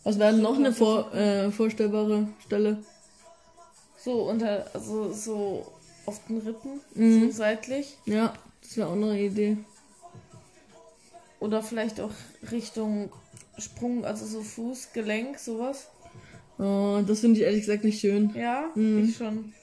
Was 0.04 0.20
wäre 0.20 0.32
denn 0.34 0.42
noch 0.42 0.56
eine 0.56 0.72
vor, 0.72 1.14
äh, 1.14 1.52
vorstellbare 1.52 2.28
Stelle? 2.46 2.78
So 3.98 4.30
unter, 4.30 4.66
also 4.74 5.12
so 5.12 5.66
auf 6.06 6.20
den 6.30 6.38
Rippen, 6.38 6.80
Mhm. 6.94 7.32
so 7.32 7.38
seitlich. 7.38 7.98
Ja, 8.06 8.34
das 8.62 8.78
wäre 8.78 8.88
auch 8.90 8.96
noch 8.96 9.10
eine 9.10 9.20
Idee. 9.22 9.58
Oder 11.40 11.62
vielleicht 11.62 12.00
auch 12.00 12.12
Richtung 12.52 13.10
Sprung, 13.58 14.06
also 14.06 14.26
so 14.26 14.42
Fuß, 14.44 14.90
Gelenk, 14.94 15.40
sowas. 15.40 15.88
Oh, 16.60 17.00
das 17.06 17.20
finde 17.20 17.40
ich 17.40 17.46
ehrlich 17.46 17.62
gesagt 17.62 17.84
nicht 17.84 18.00
schön. 18.00 18.34
Ja, 18.36 18.66
Mhm. 18.76 19.04
ich 19.10 19.18
schon. 19.18 19.54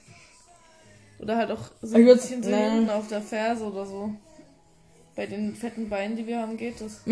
Oder 1.25 1.37
halt 1.39 1.51
auch 1.53 1.71
so 1.81 1.97
ein 1.97 2.05
bisschen 2.05 2.43
so 2.43 2.51
hinten 2.51 2.91
auf 2.91 3.09
der 3.09 3.23
Ferse 3.23 3.65
oder 3.65 3.87
so. 3.87 4.15
Bei 5.17 5.25
den 5.27 5.55
fetten 5.57 5.89
Beinen, 5.89 6.17
die 6.17 6.27
wir 6.27 6.39
haben, 6.41 6.57
geht 6.57 6.81
das. 6.81 7.01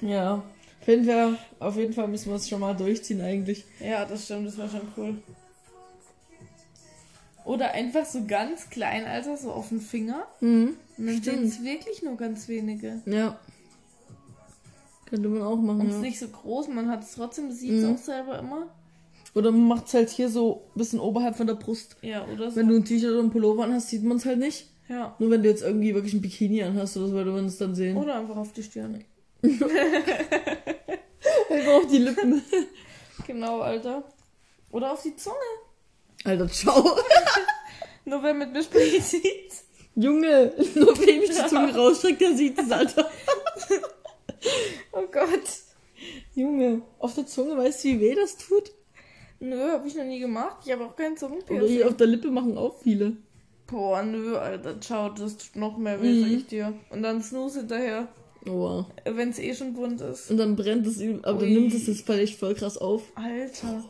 Ja. 0.00 0.42
Finden 0.80 1.06
wir, 1.06 1.38
auf 1.60 1.76
jeden 1.76 1.92
Fall 1.92 2.08
müssen 2.08 2.30
wir 2.30 2.34
es 2.36 2.48
schon 2.48 2.58
mal 2.58 2.74
durchziehen 2.74 3.20
eigentlich. 3.20 3.64
Ja, 3.78 4.04
das 4.04 4.24
stimmt, 4.24 4.48
das 4.48 4.58
war 4.58 4.68
schon 4.68 4.80
cool. 4.96 5.22
Oder 7.44 7.70
einfach 7.70 8.04
so 8.04 8.24
ganz 8.26 8.68
klein, 8.68 9.04
Alter, 9.04 9.36
so 9.36 9.52
auf 9.52 9.68
den 9.68 9.80
Finger. 9.80 10.26
Mhm. 10.40 10.74
Und 10.98 11.06
dann 11.06 11.22
sind 11.22 11.44
es 11.44 11.62
wirklich 11.62 12.02
nur 12.02 12.16
ganz 12.16 12.48
wenige. 12.48 13.00
Ja. 13.06 13.38
Könnte 15.06 15.28
man 15.28 15.42
auch 15.42 15.56
machen. 15.56 15.82
Und 15.82 15.86
es 15.86 15.92
Ja. 15.92 15.96
ist 15.98 16.02
nicht 16.02 16.18
so 16.18 16.26
groß, 16.26 16.66
man 16.66 16.88
hat 16.90 17.04
es 17.04 17.14
trotzdem, 17.14 17.52
sieht 17.52 17.70
es 17.74 17.84
Mhm. 17.84 17.94
auch 17.94 17.98
selber 17.98 18.38
immer. 18.40 18.66
Oder 19.34 19.50
man 19.50 19.66
macht 19.66 19.86
es 19.86 19.94
halt 19.94 20.10
hier 20.10 20.28
so 20.28 20.68
ein 20.74 20.78
bisschen 20.78 21.00
oberhalb 21.00 21.36
von 21.36 21.46
der 21.46 21.54
Brust. 21.54 21.96
Ja, 22.02 22.26
oder 22.28 22.50
so. 22.50 22.56
Wenn 22.56 22.68
du 22.68 22.76
ein 22.76 22.84
T-Shirt 22.84 23.10
oder 23.12 23.22
ein 23.22 23.30
Pullover 23.30 23.64
anhast, 23.64 23.88
sieht 23.88 24.02
man 24.04 24.18
es 24.18 24.26
halt 24.26 24.38
nicht. 24.38 24.66
ja. 24.88 25.14
Nur 25.18 25.30
wenn 25.30 25.42
du 25.42 25.48
jetzt 25.48 25.62
irgendwie 25.62 25.94
wirklich 25.94 26.12
ein 26.14 26.20
Bikini 26.20 26.62
anhast 26.62 26.96
oder 26.98 27.08
so, 27.08 27.12
würde 27.14 27.30
man 27.30 27.46
es 27.46 27.56
dann 27.58 27.74
sehen. 27.74 27.96
Oder 27.96 28.16
einfach 28.16 28.36
auf 28.36 28.52
die 28.52 28.62
Stirn. 28.62 29.04
Einfach 31.50 31.72
auf 31.74 31.86
die 31.86 31.98
Lippen. 31.98 32.42
Genau, 33.26 33.60
Alter. 33.60 34.02
Oder 34.72 34.92
auf 34.92 35.02
die 35.02 35.14
Zunge. 35.14 35.36
Alter, 36.24 36.48
ciao. 36.48 36.82
Nur 38.04 38.20
wer 38.22 38.34
mit 38.34 38.52
mir 38.52 38.62
spricht, 38.64 39.02
sieht's. 39.04 39.64
Junge, 39.94 40.52
nur 40.74 40.98
wem 40.98 41.22
ich 41.22 41.30
die 41.30 41.46
Zunge 41.46 41.72
rausstreckt, 41.74 42.20
der 42.20 42.34
sieht 42.34 42.58
es, 42.58 42.70
Alter. 42.70 43.08
Oh 44.92 45.06
Gott. 45.12 45.42
Junge, 46.34 46.82
auf 46.98 47.14
der 47.14 47.26
Zunge, 47.26 47.56
weißt 47.56 47.84
du, 47.84 47.88
wie 47.90 48.00
weh 48.00 48.14
das 48.14 48.36
tut? 48.38 48.72
Nö, 49.44 49.72
hab 49.72 49.84
ich 49.84 49.96
noch 49.96 50.04
nie 50.04 50.20
gemacht. 50.20 50.58
Ich 50.64 50.72
habe 50.72 50.84
auch 50.84 50.94
kein 50.94 51.12
Oder 51.14 51.28
hier 51.28 51.44
Zungenpiercing. 51.46 51.82
auf 51.88 51.96
der 51.96 52.06
Lippe 52.06 52.30
machen 52.30 52.56
auch 52.56 52.76
viele. 52.80 53.16
Boah, 53.66 54.02
nö, 54.02 54.36
Alter. 54.36 54.80
Ciao, 54.80 55.08
das 55.10 55.36
tut 55.36 55.56
noch 55.56 55.76
mehr 55.78 56.00
weh, 56.00 56.12
Mhm. 56.12 56.22
sag 56.22 56.30
ich 56.30 56.46
dir. 56.46 56.72
Und 56.90 57.02
dann 57.02 57.22
Snooze 57.22 57.60
hinterher, 57.60 58.06
Oh, 58.46 58.50
wow. 58.50 58.86
wenn 59.04 59.30
es 59.30 59.38
eh 59.40 59.54
schon 59.54 59.74
bunt 59.74 60.00
ist. 60.00 60.30
Und 60.30 60.36
dann 60.36 60.54
brennt 60.54 60.86
es, 60.86 60.98
übel- 61.00 61.24
aber 61.24 61.40
dann 61.40 61.48
Ui. 61.48 61.54
nimmt 61.54 61.74
es 61.74 61.86
das 61.86 62.02
vielleicht 62.02 62.38
voll 62.38 62.54
krass 62.54 62.78
auf. 62.78 63.02
Alter. 63.16 63.82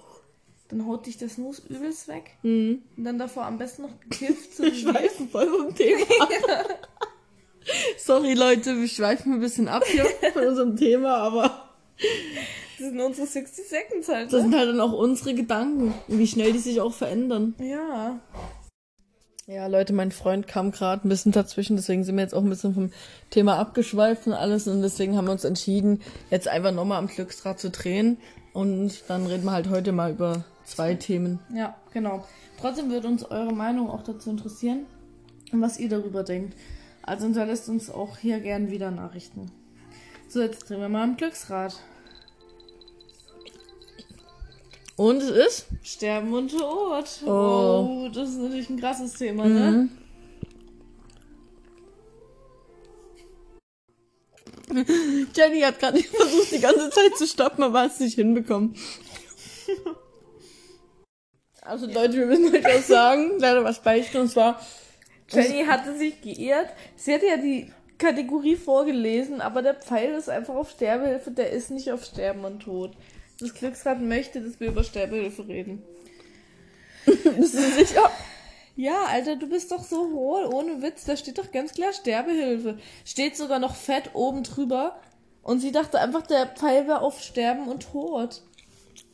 Dann 0.69 0.87
haut 0.87 1.05
dich 1.07 1.19
der 1.19 1.29
Snooze 1.29 1.63
übelst 1.69 2.09
weg. 2.09 2.31
Mhm. 2.43 2.81
Und 2.97 3.05
dann 3.05 3.19
davor 3.19 3.45
am 3.45 3.59
besten 3.59 3.83
noch 3.83 4.01
gekifft. 4.01 4.55
So 4.57 4.63
Wir 4.65 4.75
schweifen 4.75 5.29
voll 5.29 5.49
vom 5.49 5.75
Thema. 5.75 6.07
Sorry, 7.99 8.33
Leute, 8.35 8.77
wir 8.81 8.89
schweifen 8.89 9.35
ein 9.35 9.41
bisschen 9.41 9.69
ab 9.69 9.85
hier 9.87 10.07
von 10.33 10.47
unserem 10.47 10.77
Thema, 10.77 11.17
aber 11.19 11.69
Das 12.83 12.91
sind 12.91 13.01
unsere 13.01 13.27
60 13.29 13.65
Seconds 13.69 14.09
halt. 14.09 14.27
das 14.27 14.33
Ne? 14.33 14.41
sind 14.41 14.57
halt 14.57 14.69
dann 14.71 14.81
auch 14.81 14.93
unsere 14.93 15.35
Gedanken 15.35 15.95
wie 16.09 16.27
schnell 16.27 16.53
die 16.53 16.59
sich 16.59 16.81
auch 16.81 16.93
verändern. 16.93 17.55
Ja. 17.61 18.19
Ja, 19.47 19.69
Leute, 19.69 19.93
mein 19.93 20.11
Freund 20.11 20.49
kam 20.49 20.73
gerade 20.73 21.07
ein 21.07 21.09
bisschen 21.09 21.31
dazwischen, 21.31 21.77
deswegen 21.77 22.03
sind 22.03 22.17
wir 22.17 22.23
jetzt 22.23 22.35
auch 22.35 22.43
ein 22.43 22.49
bisschen 22.49 22.75
vom 22.75 22.91
Thema 23.31 23.57
abgeschweift 23.59 24.27
und 24.27 24.33
alles 24.33 24.67
und 24.67 24.83
deswegen 24.83 25.17
haben 25.17 25.27
wir 25.27 25.33
uns 25.33 25.45
entschieden, 25.45 26.01
jetzt 26.31 26.49
einfach 26.49 26.73
nochmal 26.73 26.99
am 26.99 27.07
Glücksrad 27.07 27.61
zu 27.61 27.71
drehen 27.71 28.17
und 28.53 29.05
dann 29.09 29.27
reden 29.27 29.45
wir 29.45 29.53
halt 29.53 29.69
heute 29.71 29.93
mal 29.93 30.11
über 30.11 30.45
zwei 30.65 30.95
Themen. 30.95 31.39
Ja, 31.55 31.77
genau. 31.93 32.25
Trotzdem 32.61 32.91
würde 32.91 33.07
uns 33.07 33.25
eure 33.25 33.53
Meinung 33.53 33.91
auch 33.91 34.03
dazu 34.03 34.29
interessieren 34.31 34.87
und 35.53 35.61
was 35.61 35.79
ihr 35.79 35.89
darüber 35.89 36.25
denkt. 36.25 36.57
Also 37.03 37.27
hinterlasst 37.27 37.69
uns 37.69 37.91
auch 37.91 38.19
hier 38.19 38.41
gern 38.41 38.73
wieder 38.73 38.91
Nachrichten. 38.91 39.53
So, 40.29 40.41
jetzt 40.41 40.69
drehen 40.69 40.81
wir 40.81 40.89
mal 40.89 41.05
am 41.05 41.17
Glücksrad. 41.17 41.77
Und 45.03 45.21
es 45.21 45.31
ist? 45.31 45.67
Sterben 45.83 46.33
und 46.33 46.53
Tod. 46.53 47.07
Oh. 47.27 47.29
Oh, 47.29 48.09
das 48.15 48.29
ist 48.29 48.39
natürlich 48.39 48.71
ein 48.71 48.79
krasses 48.79 49.15
Thema, 49.15 49.47
ne? 49.47 49.91
Mhm. 54.71 55.27
Jenny 55.35 55.61
hat 55.63 55.81
gerade 55.81 55.99
versucht, 55.99 56.53
die 56.53 56.61
ganze 56.61 56.89
Zeit 56.91 57.17
zu 57.17 57.27
stoppen, 57.27 57.65
aber 57.65 57.81
hat 57.81 57.91
es 57.91 57.99
nicht 57.99 58.15
hinbekommen. 58.15 58.77
Also 61.63 61.87
Leute, 61.87 62.19
wir 62.19 62.27
müssen 62.27 62.55
euch 62.55 62.65
auch 62.65 62.83
sagen, 62.83 63.41
leider 63.41 63.65
was 63.65 63.83
beichten, 63.83 64.19
und 64.19 64.29
zwar, 64.29 64.61
Jenny 65.29 65.65
hatte 65.65 65.99
sich 65.99 66.21
geirrt. 66.21 66.69
Sie 66.95 67.13
hatte 67.13 67.27
ja 67.27 67.39
die 67.39 67.73
Kategorie 67.99 68.55
vorgelesen, 68.55 69.41
aber 69.41 69.63
der 69.63 69.75
Pfeil 69.75 70.13
ist 70.13 70.29
einfach 70.29 70.55
auf 70.55 70.71
Sterbehilfe, 70.71 71.33
der 71.33 71.51
ist 71.51 71.73
nicht 71.73 71.91
auf 71.91 72.05
Sterben 72.05 72.45
und 72.45 72.61
Tod. 72.61 72.93
Das 73.43 73.55
Glücksrad 73.55 74.01
möchte, 74.01 74.41
dass 74.41 74.61
wir 74.61 74.69
über 74.69 74.85
Sterbehilfe 74.85 75.49
reden. 75.49 75.83
bist 77.05 77.55
du 77.55 77.71
sicher? 77.73 78.09
Ja, 78.77 79.05
Alter, 79.09 79.35
du 79.35 79.49
bist 79.49 79.73
doch 79.73 79.83
so 79.83 80.13
hohl, 80.13 80.45
ohne 80.45 80.81
Witz. 80.81 81.05
Da 81.05 81.17
steht 81.17 81.39
doch 81.39 81.51
ganz 81.51 81.73
klar 81.73 81.93
Sterbehilfe. 81.93 82.79
Steht 83.05 83.37
sogar 83.37 83.59
noch 83.59 83.75
fett 83.75 84.11
oben 84.15 84.45
drüber. 84.45 85.01
Und 85.43 85.59
sie 85.59 85.73
dachte 85.73 85.99
einfach, 85.99 86.25
der 86.25 86.47
Pfeil 86.47 86.87
wäre 86.87 87.01
auf 87.01 87.21
Sterben 87.21 87.67
und 87.67 87.91
Tod. 87.91 88.43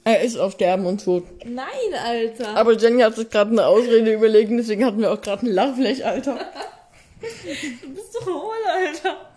Er 0.04 0.20
ist 0.20 0.36
auf 0.36 0.52
Sterben 0.52 0.84
und 0.84 1.02
Tod. 1.02 1.24
Nein, 1.46 1.66
Alter. 2.04 2.54
Aber 2.54 2.76
Jenny 2.76 3.00
hat 3.00 3.16
sich 3.16 3.30
gerade 3.30 3.50
eine 3.50 3.66
Ausrede 3.66 4.12
überlegt, 4.12 4.50
deswegen 4.50 4.84
hatten 4.84 5.00
wir 5.00 5.10
auch 5.10 5.22
gerade 5.22 5.46
ein 5.46 5.52
Lachfläch, 5.52 6.04
Alter. 6.04 6.34
du 7.82 7.94
bist 7.94 8.12
so 8.12 8.26
hohl, 8.26 8.56
Alter. 8.66 9.28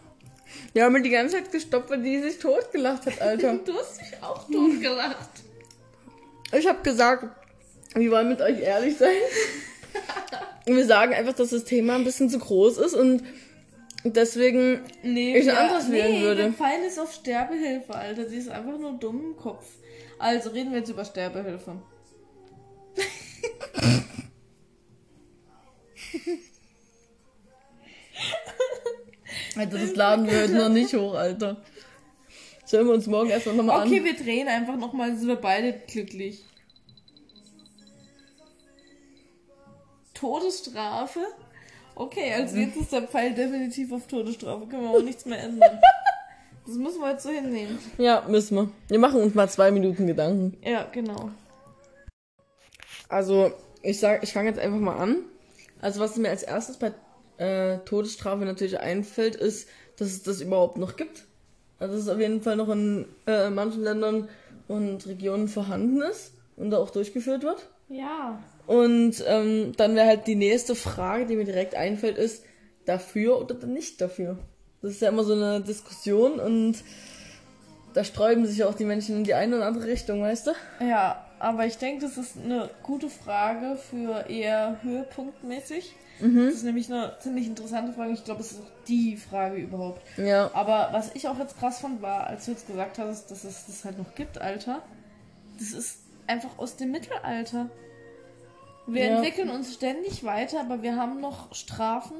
Wir 0.73 0.85
haben 0.85 1.01
die 1.03 1.09
ganze 1.09 1.35
Zeit 1.35 1.51
gestoppt, 1.51 1.89
weil 1.89 2.01
die 2.01 2.19
sich 2.21 2.39
totgelacht 2.39 3.05
hat, 3.05 3.21
Alter. 3.21 3.57
Du 3.65 3.73
hast 3.77 3.99
dich 4.01 4.11
auch 4.21 4.47
totgelacht. 4.49 5.29
Ich 6.57 6.67
habe 6.67 6.81
gesagt, 6.81 7.25
wir 7.95 8.11
wollen 8.11 8.29
mit 8.29 8.41
euch 8.41 8.59
ehrlich 8.59 8.97
sein. 8.97 9.09
Wir 10.65 10.85
sagen 10.85 11.13
einfach, 11.13 11.33
dass 11.33 11.49
das 11.49 11.63
Thema 11.65 11.95
ein 11.95 12.03
bisschen 12.03 12.29
zu 12.29 12.39
groß 12.39 12.77
ist 12.77 12.93
und 12.93 13.23
deswegen 14.03 14.81
Nee, 15.03 15.37
Ich 15.37 15.51
anders 15.51 15.91
wählen 15.91 16.11
nee, 16.13 16.21
würde. 16.21 16.43
der 16.43 16.53
Pfeil 16.53 16.83
ist 16.87 16.99
auf 16.99 17.13
Sterbehilfe, 17.13 17.93
Alter. 17.93 18.27
Sie 18.29 18.37
ist 18.37 18.49
einfach 18.49 18.77
nur 18.77 18.93
dumm 18.93 19.21
im 19.31 19.35
Kopf. 19.37 19.65
Also 20.19 20.51
reden 20.51 20.71
wir 20.71 20.79
jetzt 20.79 20.89
über 20.89 21.03
Sterbehilfe. 21.03 21.75
Also 29.57 29.77
das 29.77 29.95
laden 29.95 30.27
wir 30.27 30.41
heute 30.43 30.53
noch 30.53 30.69
nicht 30.69 30.93
hoch, 30.95 31.13
Alter. 31.13 31.57
Sollen 32.65 32.87
wir 32.87 32.93
uns 32.93 33.07
morgen 33.07 33.29
erstmal 33.29 33.55
nochmal 33.55 33.85
Okay, 33.85 33.99
an. 33.99 34.05
wir 34.05 34.15
drehen 34.15 34.47
einfach 34.47 34.77
nochmal, 34.77 35.09
dann 35.09 35.19
sind 35.19 35.27
wir 35.27 35.35
beide 35.35 35.73
glücklich. 35.87 36.43
Todesstrafe? 40.13 41.19
Okay, 41.95 42.33
also 42.33 42.57
jetzt 42.57 42.77
ist 42.77 42.91
der 42.93 43.03
Pfeil 43.03 43.33
definitiv 43.33 43.91
auf 43.91 44.07
Todesstrafe. 44.07 44.65
Können 44.67 44.83
wir 44.83 44.89
auch 44.91 45.01
nichts 45.03 45.25
mehr 45.25 45.39
ändern. 45.39 45.79
Das 46.63 46.75
müssen 46.75 47.01
wir 47.01 47.09
jetzt 47.09 47.23
so 47.23 47.29
hinnehmen. 47.31 47.79
Ja, 47.97 48.23
müssen 48.29 48.55
wir. 48.55 48.69
Wir 48.87 48.99
machen 48.99 49.19
uns 49.19 49.33
mal 49.33 49.49
zwei 49.49 49.71
Minuten 49.71 50.05
Gedanken. 50.05 50.55
Ja, 50.63 50.83
genau. 50.91 51.31
Also, 53.09 53.51
ich 53.81 53.99
sag, 53.99 54.21
ich 54.21 54.31
fange 54.31 54.49
jetzt 54.49 54.59
einfach 54.59 54.77
mal 54.77 54.95
an. 54.95 55.23
Also, 55.81 55.99
was 55.99 56.15
mir 56.17 56.29
als 56.29 56.43
erstes 56.43 56.77
bei 56.77 56.93
äh, 57.41 57.79
Todesstrafe 57.85 58.45
natürlich 58.45 58.79
einfällt, 58.79 59.35
ist, 59.35 59.67
dass 59.97 60.09
es 60.09 60.23
das 60.23 60.41
überhaupt 60.41 60.77
noch 60.77 60.95
gibt. 60.95 61.25
Also, 61.79 61.95
dass 61.95 62.03
es 62.03 62.09
auf 62.09 62.19
jeden 62.19 62.41
Fall 62.41 62.55
noch 62.55 62.69
in 62.69 63.05
äh, 63.25 63.49
manchen 63.49 63.83
Ländern 63.83 64.29
und 64.67 65.05
Regionen 65.07 65.47
vorhanden 65.47 66.01
ist 66.01 66.33
und 66.55 66.69
da 66.69 66.77
auch 66.77 66.91
durchgeführt 66.91 67.43
wird. 67.43 67.67
Ja. 67.89 68.41
Und 68.67 69.23
ähm, 69.27 69.73
dann 69.75 69.95
wäre 69.95 70.07
halt 70.07 70.27
die 70.27 70.35
nächste 70.35 70.75
Frage, 70.75 71.25
die 71.25 71.35
mir 71.35 71.45
direkt 71.45 71.75
einfällt, 71.75 72.17
ist, 72.17 72.45
dafür 72.85 73.41
oder 73.41 73.55
nicht 73.65 73.99
dafür? 74.01 74.37
Das 74.81 74.91
ist 74.91 75.01
ja 75.01 75.09
immer 75.09 75.23
so 75.23 75.33
eine 75.33 75.61
Diskussion 75.61 76.39
und 76.39 76.75
da 77.93 78.03
sträuben 78.03 78.45
sich 78.45 78.63
auch 78.63 78.73
die 78.73 78.85
Menschen 78.85 79.17
in 79.17 79.23
die 79.23 79.33
eine 79.33 79.57
oder 79.57 79.65
andere 79.65 79.87
Richtung, 79.87 80.21
weißt 80.21 80.47
du? 80.47 80.51
Ja, 80.79 81.25
aber 81.41 81.65
ich 81.65 81.77
denke, 81.77 82.05
das 82.05 82.17
ist 82.17 82.37
eine 82.37 82.69
gute 82.83 83.09
Frage 83.09 83.75
für 83.75 84.29
eher 84.29 84.77
höhepunktmäßig. 84.83 85.95
Das 86.19 86.53
ist 86.53 86.63
nämlich 86.63 86.91
eine 86.91 87.15
ziemlich 87.19 87.47
interessante 87.47 87.93
Frage. 87.93 88.11
Ich 88.13 88.23
glaube, 88.23 88.41
es 88.41 88.51
ist 88.51 88.61
auch 88.61 88.71
die 88.87 89.17
Frage 89.17 89.55
überhaupt. 89.55 90.01
Ja. 90.19 90.51
Aber 90.53 90.89
was 90.91 91.15
ich 91.15 91.27
auch 91.27 91.39
jetzt 91.39 91.57
krass 91.57 91.79
fand, 91.79 92.03
war, 92.03 92.27
als 92.27 92.45
du 92.45 92.51
jetzt 92.51 92.67
gesagt 92.67 92.99
hast, 92.99 93.31
dass 93.31 93.43
es 93.43 93.65
das 93.65 93.83
halt 93.85 93.97
noch 93.97 94.13
gibt, 94.13 94.39
Alter. 94.39 94.83
Das 95.57 95.71
ist 95.71 95.97
einfach 96.27 96.59
aus 96.59 96.75
dem 96.75 96.91
Mittelalter. 96.91 97.71
Wir 98.85 99.05
Ja. 99.05 99.15
entwickeln 99.15 99.49
uns 99.49 99.73
ständig 99.73 100.23
weiter, 100.23 100.59
aber 100.59 100.83
wir 100.83 100.95
haben 100.95 101.21
noch 101.21 101.55
Strafen 101.55 102.17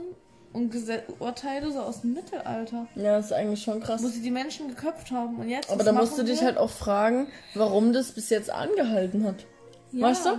und 0.54 0.72
Gese 0.72 1.04
Urteile 1.20 1.72
so 1.72 1.80
aus 1.80 2.02
dem 2.02 2.14
Mittelalter, 2.14 2.88
Ja, 2.96 3.18
das 3.18 3.28
ist 3.28 3.34
eigentlich 3.34 3.62
schon 3.64 3.80
krass. 3.82 4.04
wo 4.04 4.08
sie 4.08 4.22
die 4.22 4.32
Menschen 4.32 4.68
geköpft 4.68 5.12
haben. 5.12 5.40
Und 5.40 5.50
jetzt 5.50 5.70
Aber 5.72 5.84
da 5.84 5.92
musst 5.92 6.18
du 6.18 6.24
dich 6.24 6.40
wir? 6.40 6.48
halt 6.48 6.58
auch 6.58 6.70
fragen, 6.70 7.28
warum 7.56 7.94
das 7.94 8.12
bis 8.12 8.30
jetzt 8.30 8.50
angehalten 8.50 9.24
hat. 9.26 9.46
Ja. 9.92 10.08
Weißt 10.08 10.26
du? 10.26 10.30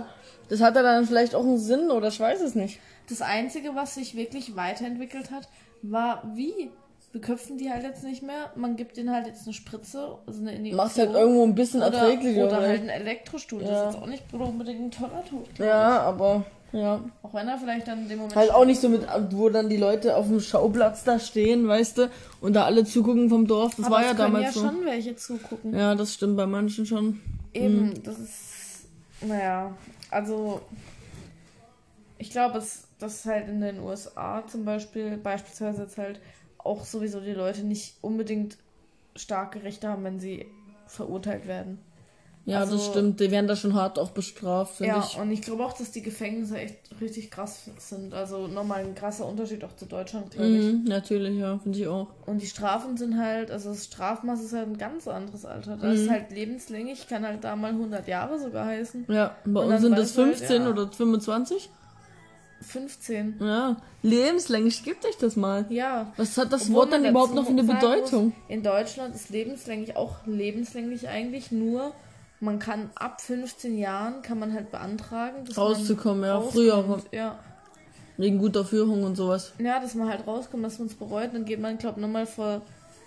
Das 0.49 0.61
hat 0.61 0.75
ja 0.75 0.81
dann 0.83 1.05
vielleicht 1.05 1.35
auch 1.35 1.43
einen 1.43 1.57
Sinn 1.57 1.89
oder 1.91 2.09
ich 2.09 2.19
weiß 2.19 2.41
es 2.41 2.53
nicht. 2.55 2.79
Das 3.09 3.21
Einzige, 3.21 3.75
was 3.75 3.95
sich 3.95 4.15
wirklich 4.15 4.55
weiterentwickelt 4.55 5.31
hat, 5.31 5.47
war 5.81 6.23
wie. 6.35 6.71
beköpfen 7.11 7.57
die 7.57 7.69
halt 7.69 7.83
jetzt 7.83 8.03
nicht 8.03 8.23
mehr. 8.23 8.51
Man 8.55 8.75
gibt 8.75 8.97
denen 8.97 9.11
halt 9.11 9.27
jetzt 9.27 9.45
eine 9.45 9.53
Spritze, 9.53 10.17
also 10.25 10.41
eine 10.41 10.55
Injektion. 10.55 10.77
Macht 10.85 10.97
halt 10.97 11.11
irgendwo 11.13 11.43
ein 11.43 11.53
bisschen 11.53 11.81
erträglicher. 11.81 12.47
Oder 12.47 12.57
oder? 12.57 12.67
halt 12.67 12.81
ein 12.81 12.89
Elektrostuhl. 12.89 13.61
Ja. 13.61 13.67
Das 13.69 13.79
ist 13.79 13.93
jetzt 13.93 14.03
auch 14.03 14.07
nicht 14.07 14.23
unbedingt 14.33 14.81
ein 14.81 14.91
teurer 14.91 15.23
Tod. 15.25 15.47
ja, 15.59 15.99
aber 16.01 16.43
ja. 16.73 16.99
Auch 17.21 17.33
wenn 17.33 17.47
er 17.47 17.57
vielleicht 17.57 17.87
dann 17.87 17.99
in 18.03 18.09
dem 18.09 18.17
Moment. 18.17 18.35
Halt 18.35 18.51
auch 18.51 18.65
nicht 18.65 18.81
so 18.81 18.89
mit, 18.89 19.07
wo 19.31 19.47
dann 19.49 19.69
die 19.69 19.77
Leute 19.77 20.17
auf 20.17 20.27
dem 20.27 20.41
Schauplatz 20.41 21.03
da 21.05 21.17
stehen, 21.19 21.67
weißt 21.67 21.97
du, 21.99 22.09
und 22.41 22.53
da 22.53 22.65
alle 22.65 22.83
zugucken 22.83 23.29
vom 23.29 23.47
Dorf. 23.47 23.75
Das 23.75 23.85
Aber 23.85 23.95
war 23.95 24.01
es 24.01 24.07
ja 24.07 24.13
damals 24.15 24.45
ja 24.45 24.51
so. 24.51 24.59
schon 24.67 24.85
welche 24.85 25.15
zugucken. 25.15 25.73
Ja, 25.73 25.95
das 25.95 26.13
stimmt 26.13 26.35
bei 26.35 26.45
manchen 26.45 26.85
schon. 26.85 27.21
Eben, 27.53 27.89
Mhm. 27.91 28.03
das 28.03 28.19
ist. 28.19 28.85
Naja, 29.21 29.73
also. 30.11 30.61
Ich 32.17 32.29
glaube, 32.31 32.61
dass 32.99 33.25
halt 33.25 33.49
in 33.49 33.59
den 33.61 33.79
USA 33.79 34.43
zum 34.47 34.63
Beispiel, 34.65 35.17
beispielsweise 35.17 35.83
jetzt 35.83 35.97
halt 35.97 36.19
auch 36.57 36.85
sowieso 36.85 37.19
die 37.19 37.33
Leute 37.33 37.63
nicht 37.65 37.95
unbedingt 38.01 38.57
starke 39.15 39.63
Rechte 39.63 39.89
haben, 39.89 40.03
wenn 40.05 40.19
sie 40.19 40.45
verurteilt 40.87 41.47
werden. 41.47 41.79
Ja, 42.45 42.59
Also- 42.59 42.75
das 42.75 42.87
stimmt. 42.87 43.21
Die 43.21 43.31
werden 43.31 43.47
da 43.47 43.55
schon 43.55 43.73
hart 43.73 43.97
auch 43.97 44.11
bestraft, 44.11 44.75
finde 44.75 44.93
Ja, 44.95 45.07
ich. 45.09 45.17
und 45.17 45.31
ich 45.31 45.41
glaube 45.41 45.63
auch, 45.65 45.71
dass 45.71 45.91
die 45.91 46.01
Gefängnisse 46.01 46.57
echt 46.57 46.75
richtig 46.99 47.31
krass 47.31 47.69
sind. 47.77 48.13
Also 48.13 48.47
nochmal 48.47 48.83
ein 48.83 48.95
krasser 48.95 49.25
Unterschied 49.25 49.63
auch 49.63 49.73
zu 49.77 49.85
Deutschland, 49.85 50.31
glaube 50.31 50.49
ich. 50.49 50.73
Mhm, 50.73 50.83
natürlich, 50.83 51.39
ja, 51.39 51.57
finde 51.59 51.79
ich 51.79 51.87
auch. 51.87 52.07
Und 52.25 52.41
die 52.41 52.45
Strafen 52.47 52.97
sind 52.97 53.17
halt, 53.17 53.49
also 53.49 53.69
das 53.69 53.85
Strafmaß 53.85 54.41
ist 54.43 54.51
halt 54.53 54.67
ein 54.67 54.77
ganz 54.77 55.07
anderes 55.07 55.45
Alter. 55.45 55.77
Das 55.77 55.95
Mhm. 55.97 56.03
ist 56.03 56.09
halt 56.09 56.31
lebenslänglich, 56.31 57.07
kann 57.07 57.25
halt 57.25 57.45
da 57.45 57.55
mal 57.55 57.71
100 57.71 58.09
Jahre 58.09 58.37
sogar 58.37 58.65
heißen. 58.65 59.05
Ja, 59.07 59.37
bei 59.45 59.61
Und 59.61 59.71
uns 59.71 59.81
sind 59.81 59.97
das 59.97 60.13
du 60.13 60.23
halt, 60.23 60.35
15 60.35 60.61
ja. 60.63 60.69
oder 60.69 60.91
25. 60.91 61.69
15. 62.61 63.35
Ja, 63.41 63.77
lebenslänglich, 64.01 64.83
gibt 64.83 65.05
euch 65.05 65.17
das 65.17 65.35
mal. 65.35 65.65
Ja. 65.69 66.11
Was 66.17 66.37
hat 66.37 66.51
das 66.53 66.63
Obwohl 66.63 66.75
Wort 66.75 66.93
dann 66.93 67.05
überhaupt 67.05 67.33
noch 67.35 67.45
für 67.45 67.51
eine 67.51 67.63
Bedeutung? 67.63 68.25
Muss, 68.27 68.33
in 68.47 68.63
Deutschland 68.63 69.15
ist 69.15 69.29
lebenslänglich 69.29 69.95
auch 69.97 70.25
lebenslänglich 70.25 71.07
eigentlich, 71.09 71.51
nur 71.51 71.91
man 72.43 72.59
kann 72.59 72.89
ab 72.95 73.21
15 73.21 73.77
Jahren 73.77 74.21
kann 74.21 74.39
man 74.39 74.53
halt 74.53 74.71
beantragen, 74.71 75.45
dass 75.45 75.57
Rauszukommen, 75.57 76.23
ja, 76.23 76.35
rauskommt. 76.35 76.53
früher. 76.53 76.99
Ja. 77.11 77.39
Wegen 78.17 78.37
guter 78.37 78.63
Führung 78.63 79.03
und 79.03 79.15
sowas. 79.15 79.53
ja, 79.57 79.79
dass 79.79 79.95
man 79.95 80.07
halt 80.09 80.27
rauskommt, 80.27 80.63
dass 80.63 80.77
man 80.77 80.87
es 80.87 80.93
bereut, 80.93 81.31
dann 81.33 81.45
geht 81.45 81.59
man, 81.59 81.77
glaube 81.79 81.99
ich, 81.99 82.05
nochmal 82.05 82.27
vor 82.27 82.61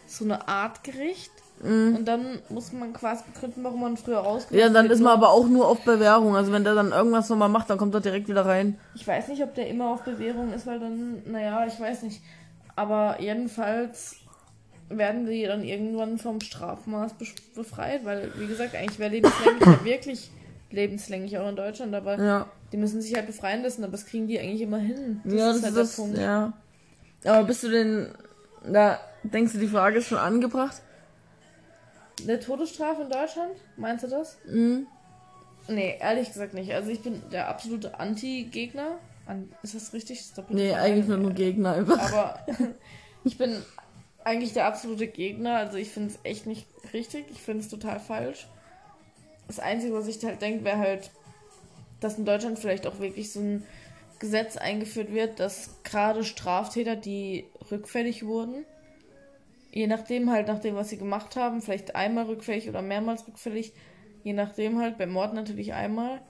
so 0.08 0.24
eine 0.24 0.48
Art 0.48 0.82
Gericht 0.84 1.30
Mhm. 1.62 1.96
und 1.96 2.04
dann 2.06 2.38
muss 2.50 2.70
man 2.74 2.92
quasi 2.92 3.24
begründen, 3.32 3.64
warum 3.64 3.80
man 3.80 3.96
früher 3.96 4.18
rauskommt. 4.18 4.60
Ja, 4.60 4.68
dann 4.68 4.90
ist 4.90 5.00
man 5.00 5.12
aber 5.14 5.30
auch 5.30 5.46
nur 5.46 5.66
auf 5.68 5.80
Bewährung. 5.86 6.36
Also 6.36 6.52
wenn 6.52 6.64
der 6.64 6.74
dann 6.74 6.92
irgendwas 6.92 7.30
nochmal 7.30 7.48
macht, 7.48 7.70
dann 7.70 7.78
kommt 7.78 7.94
er 7.94 8.02
direkt 8.02 8.28
wieder 8.28 8.44
rein. 8.44 8.78
Ich 8.94 9.06
weiß 9.06 9.28
nicht, 9.28 9.42
ob 9.42 9.54
der 9.54 9.66
immer 9.68 9.88
auf 9.88 10.02
Bewährung 10.02 10.52
ist, 10.52 10.66
weil 10.66 10.80
dann, 10.80 11.22
naja, 11.24 11.64
ich 11.66 11.80
weiß 11.80 12.02
nicht. 12.02 12.20
Aber 12.74 13.16
jedenfalls 13.22 14.16
werden 14.88 15.26
die 15.26 15.44
dann 15.44 15.64
irgendwann 15.64 16.18
vom 16.18 16.40
Strafmaß 16.40 17.12
bef- 17.14 17.54
befreit, 17.54 18.04
weil, 18.04 18.30
wie 18.38 18.46
gesagt, 18.46 18.74
eigentlich 18.74 18.98
wäre 18.98 19.10
lebenslänglich 19.10 19.66
ja 19.66 19.84
wirklich 19.84 20.30
lebenslänglich 20.70 21.38
auch 21.38 21.48
in 21.48 21.56
Deutschland, 21.56 21.94
aber 21.94 22.20
Ja. 22.22 22.46
die 22.72 22.76
müssen 22.76 23.00
sich 23.00 23.14
halt 23.14 23.26
befreien 23.26 23.62
lassen, 23.62 23.82
aber 23.84 23.92
das 23.92 24.06
kriegen 24.06 24.26
die 24.28 24.38
eigentlich 24.38 24.60
immer 24.62 24.78
hin. 24.78 25.20
ja, 25.24 25.48
das 25.48 25.56
ist 25.58 25.64
halt 25.64 25.76
das. 25.76 26.00
Ja. 26.16 26.52
Aber 27.24 27.44
bist 27.44 27.62
du 27.62 27.68
denn. 27.68 28.08
Da 28.68 29.00
denkst 29.22 29.52
du, 29.52 29.58
die 29.58 29.68
Frage 29.68 29.98
ist 29.98 30.08
schon 30.08 30.18
angebracht? 30.18 30.82
Eine 32.22 32.40
Todesstrafe 32.40 33.02
in 33.02 33.10
Deutschland? 33.10 33.52
Meinst 33.76 34.04
du 34.04 34.08
das? 34.08 34.38
Mhm. 34.50 34.86
Nee, 35.68 35.96
ehrlich 36.00 36.28
gesagt 36.28 36.54
nicht. 36.54 36.72
Also 36.72 36.90
ich 36.90 37.00
bin 37.02 37.22
der 37.30 37.48
absolute 37.48 37.98
Anti-Gegner. 37.98 38.98
An 39.26 39.52
ist 39.62 39.74
das 39.74 39.92
richtig? 39.92 40.18
Das 40.34 40.44
ist 40.44 40.50
Nee, 40.50 40.72
eigentlich 40.74 41.06
nur 41.06 41.30
Gegner 41.32 41.72
einfach. 41.74 42.12
Aber 42.12 42.38
ich 43.24 43.36
bin 43.38 43.56
eigentlich 44.26 44.52
der 44.52 44.66
absolute 44.66 45.06
Gegner. 45.06 45.56
Also 45.56 45.78
ich 45.78 45.90
finde 45.90 46.10
es 46.10 46.18
echt 46.24 46.46
nicht 46.46 46.66
richtig. 46.92 47.26
Ich 47.30 47.40
finde 47.40 47.60
es 47.60 47.68
total 47.68 48.00
falsch. 48.00 48.48
Das 49.46 49.60
Einzige, 49.60 49.94
was 49.94 50.08
ich 50.08 50.22
halt 50.24 50.42
denke, 50.42 50.64
wäre 50.64 50.78
halt, 50.78 51.12
dass 52.00 52.18
in 52.18 52.24
Deutschland 52.24 52.58
vielleicht 52.58 52.88
auch 52.88 52.98
wirklich 52.98 53.32
so 53.32 53.38
ein 53.38 53.62
Gesetz 54.18 54.56
eingeführt 54.56 55.14
wird, 55.14 55.38
dass 55.38 55.82
gerade 55.84 56.24
Straftäter, 56.24 56.96
die 56.96 57.44
rückfällig 57.70 58.26
wurden, 58.26 58.64
je 59.70 59.86
nachdem 59.86 60.32
halt, 60.32 60.48
nach 60.48 60.58
dem, 60.58 60.74
was 60.74 60.88
sie 60.88 60.98
gemacht 60.98 61.36
haben, 61.36 61.62
vielleicht 61.62 61.94
einmal 61.94 62.24
rückfällig 62.24 62.68
oder 62.68 62.82
mehrmals 62.82 63.28
rückfällig, 63.28 63.74
je 64.24 64.32
nachdem 64.32 64.80
halt, 64.80 64.98
bei 64.98 65.06
Mord 65.06 65.34
natürlich 65.34 65.72
einmal, 65.72 66.20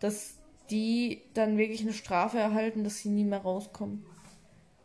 dass 0.00 0.38
die 0.70 1.20
dann 1.34 1.58
wirklich 1.58 1.82
eine 1.82 1.92
Strafe 1.92 2.38
erhalten, 2.38 2.84
dass 2.84 3.00
sie 3.00 3.10
nie 3.10 3.24
mehr 3.24 3.42
rauskommen. 3.42 4.06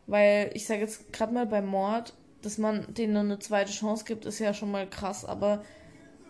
Weil 0.07 0.51
ich 0.55 0.65
sage 0.65 0.81
jetzt 0.81 1.13
gerade 1.13 1.33
mal 1.33 1.45
bei 1.45 1.61
Mord, 1.61 2.13
dass 2.41 2.57
man 2.57 2.85
denen 2.93 3.17
eine 3.17 3.39
zweite 3.39 3.71
Chance 3.71 4.05
gibt, 4.05 4.25
ist 4.25 4.39
ja 4.39 4.53
schon 4.53 4.71
mal 4.71 4.87
krass, 4.89 5.25
aber 5.25 5.63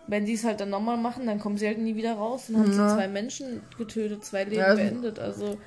wenn 0.08 0.26
die 0.26 0.34
es 0.34 0.44
halt 0.44 0.60
dann 0.60 0.70
nochmal 0.72 0.98
machen, 0.98 1.28
dann 1.28 1.40
kommen 1.40 1.58
sie 1.58 1.68
halt 1.68 1.78
nie 1.78 1.96
wieder 1.96 2.14
raus. 2.14 2.46
Dann 2.48 2.58
haben 2.58 2.74
Ja. 2.76 2.90
sie 2.90 2.96
zwei 2.96 3.08
Menschen 3.08 3.62
getötet, 3.78 4.26
zwei 4.26 4.44
Leben 4.44 4.56
Ja, 4.56 4.66
also- 4.66 4.82
beendet. 4.82 5.20
Also, 5.20 5.58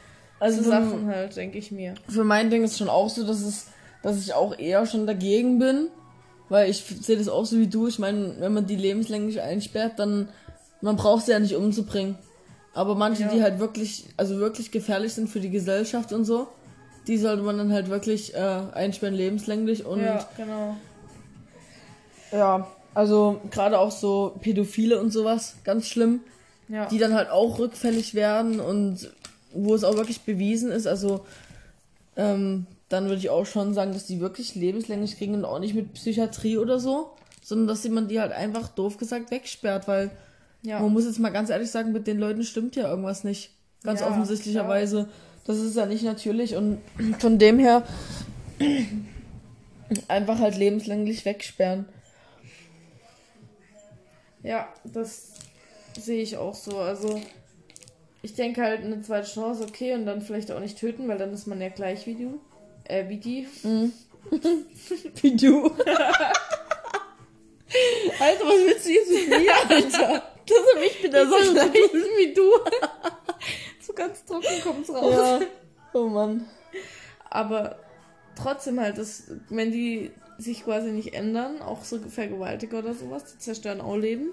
Also 0.41 0.63
so 0.65 0.71
Sachen 0.71 1.07
halt, 1.07 1.37
denke 1.37 1.59
ich 1.59 1.71
mir. 1.71 1.95
Für 2.09 2.25
mein 2.25 2.51
Ding 2.51 2.65
ist 2.65 2.77
schon 2.77 2.89
auch 2.89 3.09
so, 3.09 3.25
dass 3.25 3.41
es, 3.43 3.67
dass 4.03 4.19
ich 4.19 4.35
auch 4.35 4.59
eher 4.59 4.85
schon 4.87 5.07
dagegen 5.07 5.61
bin, 5.61 5.87
weil 6.49 6.69
ich 6.69 6.83
sehe 6.83 7.17
das 7.17 7.29
auch 7.29 7.47
so 7.47 7.59
wie 7.61 7.69
du. 7.69 7.87
Ich 7.87 8.01
meine, 8.01 8.35
wenn 8.41 8.53
man 8.53 8.67
die 8.67 8.75
lebenslänglich 8.75 9.41
einsperrt, 9.41 10.01
dann 10.01 10.29
man 10.81 10.97
braucht 10.97 11.27
sie 11.27 11.31
ja 11.31 11.39
nicht 11.39 11.55
umzubringen. 11.55 12.19
Aber 12.75 12.97
manche, 12.97 13.23
Ja. 13.23 13.29
die 13.29 13.41
halt 13.43 13.61
wirklich, 13.61 14.07
also 14.17 14.39
wirklich 14.39 14.73
gefährlich 14.73 15.13
sind 15.15 15.29
für 15.29 15.39
die 15.39 15.51
Gesellschaft 15.51 16.13
und 16.13 16.25
so, 16.25 16.49
die 17.07 17.19
sollte 17.19 17.43
man 17.43 17.59
dann 17.59 17.73
halt 17.73 17.89
wirklich 17.89 18.35
äh, 18.35 18.61
einsperren 18.73 19.15
lebenslänglich 19.15 19.85
und 19.85 20.01
ja, 20.01 20.29
genau. 20.37 20.77
ja, 22.31 22.69
also 22.95 23.41
gerade 23.51 23.79
auch 23.79 23.91
so 23.91 24.37
Pädophile 24.41 25.01
und 25.01 25.11
sowas, 25.11 25.57
ganz 25.65 25.89
schlimm. 25.89 26.21
Ja. 26.69 26.87
die 26.87 26.97
dann 26.97 27.13
halt 27.13 27.29
auch 27.29 27.59
rückfällig 27.59 28.15
werden 28.15 28.59
und 28.59 29.11
wo 29.53 29.75
es 29.75 29.85
auch 29.85 29.97
wirklich 29.97 30.23
bewiesen 30.23 30.71
ist, 30.71 30.87
also 30.87 31.27
ähm, 32.17 32.67
dann 32.89 33.07
würde 33.07 33.19
ich 33.19 33.31
auch 33.31 33.45
schon 33.47 33.75
sagen, 33.75 33.93
dass 33.93 34.07
die 34.07 34.21
wirklich 34.21 34.55
lebenslänglich 34.55 35.19
kriegen 35.19 35.35
und 35.35 35.45
auch 35.45 35.59
nicht 35.59 35.75
mit 35.75 35.93
Psychiatrie 35.95 36.59
oder 36.59 36.79
so, 36.79 37.11
sondern 37.43 37.69
dass 37.69 37.87
man 37.89 38.09
die 38.09 38.21
halt 38.21 38.33
einfach 38.33 38.69
doof 38.69 38.97
gesagt 38.97 39.31
wegsperrt, 39.31 39.89
weil 39.89 40.11
ja. 40.63 40.81
man 40.81 40.93
muss 40.93 41.05
jetzt 41.05 41.19
mal 41.19 41.31
ganz 41.31 41.51
ehrlich 41.51 41.71
sagen, 41.71 41.93
mit 41.93 42.07
den 42.07 42.19
Leuten 42.19 42.45
stimmt 42.45 42.77
ja 42.77 42.89
irgendwas 42.89 43.25
nicht. 43.25 43.51
Ganz 43.83 44.01
Ja, 44.01 44.09
offensichtlicherweise. 44.09 45.09
Das 45.45 45.59
ist 45.59 45.77
ja 45.77 45.87
nicht 45.87 46.05
natürlich 46.05 46.55
und 46.55 46.81
von 47.19 47.39
dem 47.39 47.59
her 47.59 47.83
einfach 50.09 50.39
halt 50.39 50.57
lebenslänglich 50.57 51.25
wegsperren. 51.25 51.87
Ja, 54.43 54.73
das 54.85 55.33
sehe 55.99 56.23
ich 56.23 56.37
auch 56.37 56.55
so. 56.55 56.79
Also, 56.79 57.21
ich 58.23 58.35
denke 58.35 58.63
halt 58.63 58.85
eine 58.85 59.03
zweite 59.03 59.29
Chance, 59.29 59.65
okay, 59.65 59.95
und 59.95 60.07
dann 60.07 60.23
vielleicht 60.23 60.51
auch 60.53 60.61
nicht 60.61 60.79
töten, 60.79 61.09
weil 61.09 61.19
dann 61.19 61.33
ist 61.33 61.47
man 61.47 61.61
ja 61.61 61.69
gleich 61.69 62.07
wie 62.07 62.15
du. 62.15 62.41
Äh, 62.85 63.09
wie 63.09 63.19
die. 63.19 63.47
Wie 65.21 65.37
du. 65.37 65.65
Alter, 68.21 68.45
was 68.45 68.67
willst 68.67 68.87
du 68.87 68.91
jetzt 68.91 69.11
mit 69.11 69.29
mir, 69.29 69.53
Alter? 69.69 70.23
Das 70.45 70.59
hab 70.75 70.83
ich 70.83 71.03
wieder 71.03 71.25
so 71.25 71.39
so 71.39 71.53
gleich. 71.53 71.73
wie 71.73 72.35
du. 72.35 72.51
So 73.93 73.95
ganz 73.95 74.25
trocken 74.25 74.63
kommt's 74.63 74.91
raus. 74.91 75.15
Ja. 75.15 75.41
Oh 75.95 76.09
Mann. 76.09 76.47
Aber 77.29 77.77
trotzdem 78.37 78.81
halt, 78.81 78.99
das, 78.99 79.25
wenn 79.49 79.71
die 79.71 80.11
sich 80.39 80.65
quasi 80.65 80.93
nicht 80.93 81.15
ändern, 81.15 81.63
auch 81.63 81.85
so 81.85 81.99
Vergewaltiger 81.99 82.79
oder 82.79 82.95
sowas, 82.95 83.25
die 83.33 83.39
zerstören 83.39 83.81
auch 83.81 83.97
Leben, 83.97 84.33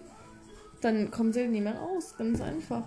dann 0.82 1.12
kommen 1.12 1.34
sie 1.34 1.42
halt 1.42 1.52
nie 1.52 1.62
mehr 1.62 1.78
raus. 1.78 2.16
Ganz 2.18 2.42
einfach. 2.42 2.84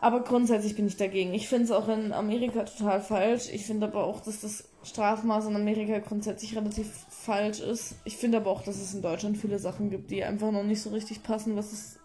Aber 0.00 0.20
grundsätzlich 0.20 0.76
bin 0.76 0.86
ich 0.86 0.96
dagegen. 0.96 1.32
Ich 1.32 1.48
finde 1.48 1.64
es 1.64 1.70
auch 1.70 1.88
in 1.88 2.12
Amerika 2.12 2.64
total 2.64 3.00
falsch. 3.00 3.48
Ich 3.52 3.66
finde 3.66 3.86
aber 3.86 4.04
auch, 4.04 4.20
dass 4.20 4.40
das 4.40 4.64
Strafmaß 4.84 5.46
in 5.46 5.56
Amerika 5.56 5.98
grundsätzlich 5.98 6.54
relativ 6.54 6.86
falsch 7.08 7.60
ist. 7.60 7.96
Ich 8.04 8.16
finde 8.16 8.38
aber 8.38 8.50
auch, 8.50 8.62
dass 8.62 8.76
es 8.76 8.94
in 8.94 9.02
Deutschland 9.02 9.38
viele 9.38 9.58
Sachen 9.58 9.90
gibt, 9.90 10.10
die 10.10 10.22
einfach 10.22 10.52
noch 10.52 10.62
nicht 10.62 10.82
so 10.82 10.90
richtig 10.90 11.22
passen, 11.22 11.56
was 11.56 11.72
es, 11.72 11.98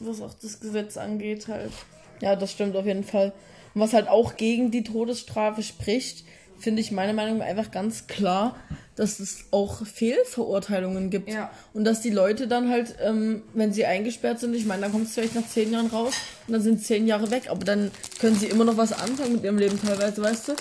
was 0.00 0.20
auch 0.20 0.34
das 0.34 0.60
Gesetz 0.60 0.96
angeht 0.96 1.48
halt. 1.48 1.72
Ja, 2.20 2.36
das 2.36 2.52
stimmt 2.52 2.76
auf 2.76 2.86
jeden 2.86 3.04
Fall. 3.04 3.32
Und 3.74 3.80
was 3.80 3.92
halt 3.92 4.08
auch 4.08 4.36
gegen 4.36 4.70
die 4.70 4.84
Todesstrafe 4.84 5.62
spricht, 5.62 6.24
finde 6.58 6.80
ich 6.80 6.92
meiner 6.92 7.12
Meinung 7.12 7.38
nach 7.38 7.46
einfach 7.46 7.70
ganz 7.70 8.06
klar, 8.06 8.56
dass 8.94 9.20
es 9.20 9.46
auch 9.50 9.86
Fehlverurteilungen 9.86 11.10
gibt. 11.10 11.30
Ja. 11.30 11.50
Und 11.72 11.84
dass 11.84 12.00
die 12.02 12.10
Leute 12.10 12.46
dann 12.46 12.70
halt, 12.70 12.94
ähm, 13.00 13.42
wenn 13.54 13.72
sie 13.72 13.86
eingesperrt 13.86 14.38
sind, 14.38 14.54
ich 14.54 14.66
meine, 14.66 14.82
dann 14.82 14.92
kommt 14.92 15.06
es 15.06 15.14
vielleicht 15.14 15.34
nach 15.34 15.48
zehn 15.48 15.72
Jahren 15.72 15.86
raus 15.86 16.14
und 16.46 16.52
dann 16.52 16.62
sind 16.62 16.84
zehn 16.84 17.06
Jahre 17.06 17.30
weg, 17.30 17.48
aber 17.48 17.64
dann 17.64 17.90
können 18.20 18.36
sie 18.36 18.46
immer 18.46 18.64
noch 18.64 18.76
was 18.76 18.92
anfangen 18.92 19.32
mit 19.32 19.44
ihrem 19.44 19.58
Leben 19.58 19.80
teilweise, 19.82 20.22
weißt 20.22 20.48
du? 20.48 20.52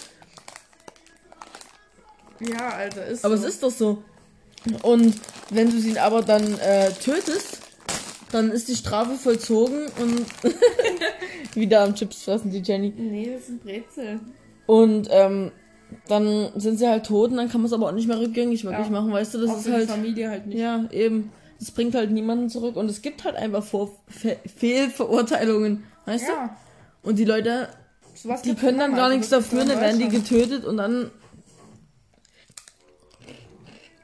Ja, 2.49 2.69
Alter, 2.69 3.05
ist 3.05 3.23
Aber 3.23 3.37
so. 3.37 3.45
es 3.45 3.53
ist 3.53 3.63
doch 3.63 3.71
so. 3.71 4.03
Und 4.81 5.15
wenn 5.49 5.69
du 5.69 5.79
sie 5.79 5.99
aber 5.99 6.21
dann 6.21 6.57
äh, 6.59 6.91
tötest, 6.91 7.60
dann 8.31 8.51
ist 8.51 8.67
die 8.67 8.75
Strafe 8.75 9.15
vollzogen 9.15 9.87
und 9.99 10.25
wieder 11.55 11.81
am 11.83 11.95
Chips 11.95 12.23
fressen, 12.23 12.51
die 12.51 12.59
Jenny. 12.59 12.93
Nee, 12.95 13.31
das 13.33 13.47
sind 13.47 13.63
Brezel. 13.63 14.19
Und 14.67 15.07
ähm, 15.11 15.51
dann 16.07 16.49
sind 16.55 16.77
sie 16.79 16.87
halt 16.87 17.05
tot 17.05 17.31
und 17.31 17.37
dann 17.37 17.49
kann 17.49 17.61
man 17.61 17.65
es 17.67 17.73
aber 17.73 17.87
auch 17.89 17.91
nicht 17.93 18.07
mehr 18.07 18.19
rückgängig 18.19 18.63
wirklich 18.63 18.85
Ja. 18.87 18.91
machen, 18.91 19.11
weißt 19.11 19.33
du? 19.33 19.39
Das 19.39 19.49
Auch 19.51 19.57
ist 19.57 19.69
halt. 19.71 19.83
die 19.83 19.91
Familie 19.91 20.29
halt 20.29 20.47
nicht. 20.47 20.57
Ja, 20.59 20.85
eben. 20.91 21.31
Das 21.59 21.71
bringt 21.71 21.93
halt 21.93 22.09
niemanden 22.11 22.49
zurück 22.49 22.75
und 22.75 22.89
es 22.89 23.01
gibt 23.01 23.23
halt 23.23 23.35
einfach 23.35 23.63
Vor 23.63 23.91
Fe 24.07 24.37
Fehlverurteilungen, 24.57 25.83
weißt 26.05 26.27
Ja. 26.27 26.55
du? 27.03 27.09
Und 27.09 27.19
die 27.19 27.25
Leute, 27.25 27.67
Sowas 28.15 28.41
die 28.41 28.55
können 28.55 28.79
dann 28.79 28.91
gar 28.95 29.05
also 29.05 29.15
nichts 29.17 29.29
dafür, 29.29 29.65
dann 29.65 29.79
werden 29.81 29.99
die 29.99 30.07
getötet 30.09 30.65
und 30.65 30.77
dann. 30.77 31.11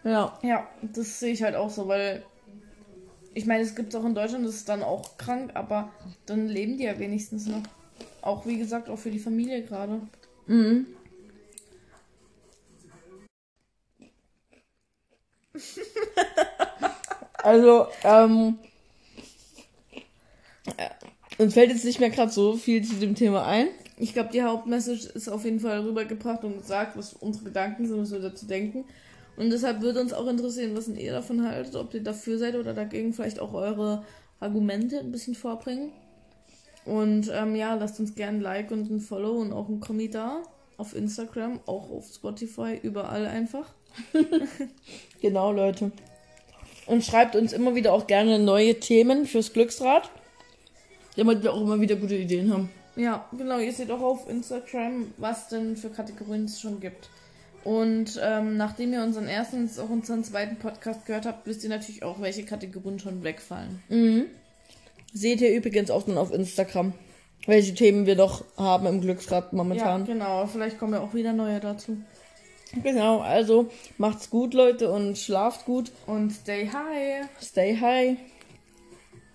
Ja. 0.03 0.37
Ja, 0.43 0.67
das 0.81 1.19
sehe 1.19 1.33
ich 1.33 1.43
halt 1.43 1.55
auch 1.55 1.69
so, 1.69 1.87
weil 1.87 2.23
ich 3.37 3.45
meine, 3.45 3.61
es 3.63 3.75
gibt 3.75 3.95
auch 3.95 4.03
in 4.03 4.15
Deutschland, 4.15 4.47
das 4.47 4.55
ist 4.55 4.67
dann 4.67 4.81
auch 4.81 5.15
krank, 5.19 5.51
aber 5.53 5.91
dann 6.25 6.47
leben 6.47 6.77
die 6.77 6.85
ja 6.85 6.97
wenigstens 6.97 7.45
noch. 7.45 7.61
Auch 8.23 8.47
wie 8.47 8.57
gesagt, 8.57 8.89
auch 8.89 8.97
für 8.97 9.11
die 9.11 9.19
Familie 9.19 9.61
gerade. 9.61 10.01
Mhm. 10.47 10.87
also, 17.43 17.85
ähm. 18.03 18.57
äh, 20.77 20.89
Uns 21.37 21.53
fällt 21.53 21.69
jetzt 21.69 21.85
nicht 21.85 21.99
mehr 21.99 22.09
gerade 22.09 22.31
so 22.31 22.57
viel 22.57 22.83
zu 22.83 22.95
dem 22.95 23.13
Thema 23.13 23.45
ein. 23.45 23.67
Ich 23.97 24.13
glaube, 24.13 24.31
die 24.31 24.41
Hauptmessage 24.41 25.09
ist 25.13 25.29
auf 25.29 25.45
jeden 25.45 25.59
Fall 25.59 25.81
rübergebracht 25.81 26.43
und 26.43 26.57
gesagt, 26.57 26.97
was 26.97 27.13
unsere 27.13 27.45
Gedanken 27.45 27.87
sind, 27.87 28.01
was 28.01 28.11
wir 28.11 28.19
dazu 28.19 28.47
denken. 28.47 28.85
Und 29.37 29.51
deshalb 29.51 29.81
würde 29.81 30.01
uns 30.01 30.13
auch 30.13 30.27
interessieren, 30.27 30.75
was 30.75 30.87
ihr 30.87 31.13
davon 31.13 31.47
haltet, 31.47 31.75
ob 31.75 31.93
ihr 31.93 32.03
dafür 32.03 32.39
seid 32.39 32.55
oder 32.55 32.73
dagegen 32.73 33.13
vielleicht 33.13 33.39
auch 33.39 33.53
eure 33.53 34.03
Argumente 34.39 34.99
ein 34.99 35.11
bisschen 35.11 35.35
vorbringen. 35.35 35.91
Und 36.85 37.29
ähm, 37.33 37.55
ja, 37.55 37.75
lasst 37.75 37.99
uns 37.99 38.15
gerne 38.15 38.39
ein 38.39 38.41
Like 38.41 38.71
und 38.71 38.89
ein 38.89 38.99
Follow 38.99 39.33
und 39.37 39.53
auch 39.53 39.69
ein 39.69 39.79
Kommi 39.79 40.09
da. 40.09 40.41
Auf 40.77 40.95
Instagram, 40.95 41.59
auch 41.65 41.91
auf 41.91 42.07
Spotify, 42.13 42.79
überall 42.81 43.25
einfach. 43.25 43.73
Genau, 45.21 45.51
Leute. 45.51 45.91
Und 46.85 47.03
schreibt 47.03 47.35
uns 47.35 47.51
immer 47.51 47.73
wieder 47.73 47.91
auch 47.91 48.05
gerne 48.05 48.37
neue 48.37 48.79
Themen 48.79 49.25
fürs 49.25 49.51
Glücksrad. 49.51 50.11
Damit 51.15 51.41
wir 51.41 51.53
auch 51.53 51.61
immer 51.61 51.81
wieder 51.81 51.95
gute 51.95 52.15
Ideen 52.15 52.53
haben. 52.53 52.69
Ja, 52.95 53.27
genau. 53.35 53.57
Ihr 53.57 53.73
seht 53.73 53.89
auch 53.89 54.01
auf 54.01 54.29
Instagram, 54.29 55.11
was 55.17 55.49
denn 55.49 55.75
für 55.75 55.89
Kategorien 55.89 56.45
es 56.45 56.61
schon 56.61 56.79
gibt. 56.79 57.09
Und 57.67 58.17
ähm, 58.23 58.55
nachdem 58.55 58.93
ihr 58.93 59.03
unseren 59.03 59.27
ersten 59.27 59.63
und 59.63 59.79
auch 59.79 59.89
unseren 59.89 60.23
zweiten 60.23 60.55
Podcast 60.55 61.05
gehört 61.05 61.25
habt, 61.25 61.45
wisst 61.47 61.65
ihr 61.65 61.69
natürlich 61.69 62.01
auch, 62.01 62.21
welche 62.21 62.45
Kategorien 62.45 62.97
schon 62.97 63.23
wegfallen. 63.25 63.83
Seht 65.11 65.41
ihr 65.41 65.53
übrigens 65.53 65.91
auch 65.91 66.03
dann 66.03 66.17
auf 66.17 66.33
Instagram, 66.33 66.93
welche 67.45 67.75
Themen 67.75 68.05
wir 68.05 68.15
doch 68.15 68.45
haben 68.55 68.87
im 68.87 69.01
Glücksrad 69.01 69.51
Ja, 69.51 69.57
momentan. 69.57 70.05
genau. 70.05 70.47
Vielleicht 70.47 70.79
kommen 70.79 70.93
ja 70.93 71.01
auch 71.01 71.13
wieder 71.13 71.33
neue 71.33 71.59
dazu. 71.59 71.97
Genau, 72.83 73.19
also 73.19 73.69
macht's 73.97 74.29
gut, 74.29 74.53
Leute, 74.53 74.89
und 74.89 75.17
schlaft 75.17 75.65
gut. 75.65 75.91
Und 76.05 76.31
stay 76.31 76.69
high. 76.69 77.27
Stay 77.41 77.77
high. 77.77 78.15